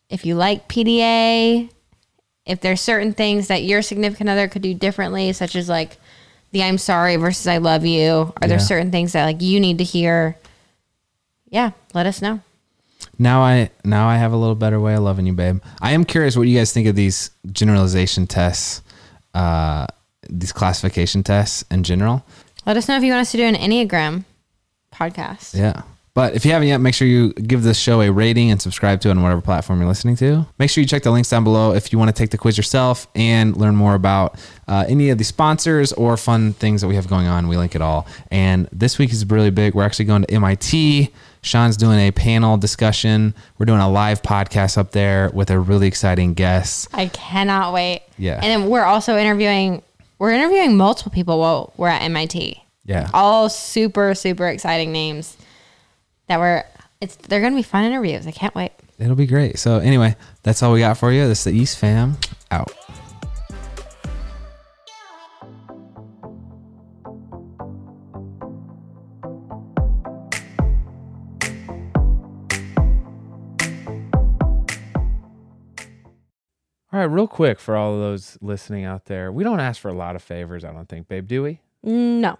If 0.10 0.26
you 0.26 0.36
like 0.36 0.68
PDA, 0.70 1.70
if 2.46 2.62
there's 2.62 2.80
certain 2.80 3.14
things 3.14 3.48
that 3.48 3.64
your 3.64 3.82
significant 3.82 4.30
other 4.30 4.48
could 4.48 4.62
do 4.62 4.74
differently, 4.74 5.34
such 5.34 5.56
as 5.56 5.68
like 5.68 5.98
the 6.52 6.64
I'm 6.64 6.78
sorry 6.78 7.16
versus 7.18 7.48
I 7.48 7.58
love 7.58 7.86
you. 7.86 8.34
Are 8.42 8.48
there 8.48 8.60
certain 8.60 8.92
things 8.92 9.14
that 9.14 9.26
like 9.26 9.42
you 9.42 9.60
need 9.60 9.78
to 9.80 9.84
hear? 9.84 10.38
Yeah, 11.50 11.72
let 11.94 12.06
us 12.06 12.22
know. 12.22 12.42
Now 13.20 13.42
I 13.42 13.72
now 13.84 14.08
I 14.08 14.18
have 14.18 14.32
a 14.32 14.38
little 14.38 14.56
better 14.56 14.80
way 14.80 14.96
of 14.96 15.04
loving 15.04 15.26
you, 15.26 15.34
babe. 15.34 15.62
I 15.82 15.92
am 15.92 16.04
curious 16.04 16.38
what 16.38 16.48
you 16.48 16.58
guys 16.58 16.72
think 16.72 16.88
of 16.88 16.96
these 16.96 17.32
generalization 17.52 18.28
tests, 18.28 18.82
uh, 19.34 19.88
these 20.30 20.52
classification 20.52 21.24
tests 21.24 21.64
in 21.72 21.84
general. 21.84 22.26
Let 22.66 22.78
us 22.78 22.88
know 22.88 22.98
if 22.98 23.04
you 23.04 23.12
want 23.12 23.22
us 23.22 23.32
to 23.32 23.38
do 23.38 23.44
an 23.44 23.56
Enneagram 23.56 24.26
podcast. 24.94 25.58
Yeah. 25.58 25.82
But 26.18 26.34
if 26.34 26.46
you 26.46 26.52
haven't 26.52 26.68
yet, 26.68 26.82
make 26.82 26.96
sure 26.96 27.08
you 27.08 27.32
give 27.34 27.62
this 27.62 27.78
show 27.78 28.02
a 28.02 28.12
rating 28.12 28.50
and 28.50 28.60
subscribe 28.60 29.02
to 29.02 29.10
it 29.10 29.12
on 29.12 29.22
whatever 29.22 29.40
platform 29.40 29.80
you're 29.80 29.88
listening 29.88 30.16
to. 30.16 30.48
Make 30.58 30.72
sure 30.72 30.82
you 30.82 30.88
check 30.88 31.04
the 31.04 31.12
links 31.12 31.30
down 31.30 31.44
below 31.44 31.76
if 31.76 31.94
you 31.94 32.00
want 32.00 32.10
to 32.10 32.12
take 32.12 32.32
the 32.32 32.40
quiz 32.40 32.58
yourself 32.58 33.06
and 33.14 33.56
learn 33.56 33.76
more 33.76 33.94
about 33.94 34.40
uh, 34.68 34.84
any 34.88 35.12
of 35.12 35.20
the 35.20 35.24
sponsors 35.24 35.94
or 35.94 36.18
fun 36.18 36.54
things 36.54 36.82
that 36.82 36.88
we 36.88 36.96
have 36.96 37.08
going 37.08 37.28
on. 37.28 37.48
We 37.48 37.56
link 37.56 37.76
it 37.76 37.84
all. 37.84 38.08
And 38.32 38.68
this 38.72 38.98
week 38.98 39.12
is 39.12 39.30
really 39.30 39.52
big. 39.52 39.76
We're 39.76 39.84
actually 39.84 40.06
going 40.06 40.24
to 40.24 40.34
MIT. 40.34 41.14
Shawn's 41.44 41.78
doing 41.78 42.00
a 42.00 42.10
panel 42.10 42.58
discussion. 42.58 43.36
We're 43.60 43.68
doing 43.68 43.82
a 43.82 43.88
live 43.88 44.24
podcast 44.24 44.80
up 44.80 44.94
there 44.94 45.30
with 45.36 45.52
a 45.52 45.60
really 45.60 45.86
exciting 45.86 46.34
guest. 46.34 46.88
I 46.94 47.10
cannot 47.10 47.76
wait. 47.76 48.02
Yeah. 48.18 48.40
And 48.42 48.46
then 48.46 48.72
we're 48.72 48.86
also 48.86 49.18
interviewing 49.20 49.84
we're 50.18 50.32
interviewing 50.32 50.78
multiple 50.78 51.12
people 51.12 51.38
while 51.38 51.74
we're 51.78 51.90
at 51.90 52.02
MIT. 52.02 52.60
Yeah. 52.86 53.08
All 53.14 53.50
super, 53.50 54.16
super 54.16 54.48
exciting 54.48 54.92
names 54.92 55.38
that 56.28 56.40
were 56.40 56.64
it's 57.02 57.16
they're 57.16 57.42
gonna 57.42 57.56
be 57.56 57.64
fun 57.64 57.86
interviews. 57.86 58.28
I 58.28 58.32
can't 58.32 58.56
wait. 58.56 58.72
It'll 59.00 59.16
be 59.16 59.28
great. 59.28 59.60
So, 59.60 59.78
anyway, 59.78 60.16
that's 60.44 60.64
all 60.64 60.74
we 60.74 60.80
got 60.80 60.98
for 60.98 61.12
you. 61.12 61.28
This 61.28 61.40
is 61.40 61.44
the 61.46 61.60
East 61.60 61.78
Fam 61.78 62.18
out. 62.50 62.72
All 76.92 77.04
right, 77.04 77.12
real 77.12 77.28
quick 77.28 77.60
for 77.60 77.76
all 77.76 77.94
of 77.94 78.00
those 78.00 78.40
listening 78.42 78.84
out 78.84 79.06
there, 79.06 79.32
we 79.32 79.44
don't 79.44 79.60
ask 79.60 79.80
for 79.80 79.90
a 79.90 79.94
lot 79.94 80.16
of 80.16 80.24
favors, 80.24 80.66
I 80.66 80.72
don't 80.72 80.90
think, 80.90 81.08
babe, 81.08 81.28
do 81.28 81.44
we? 81.44 81.60
Mm, 81.86 82.22
no. 82.22 82.40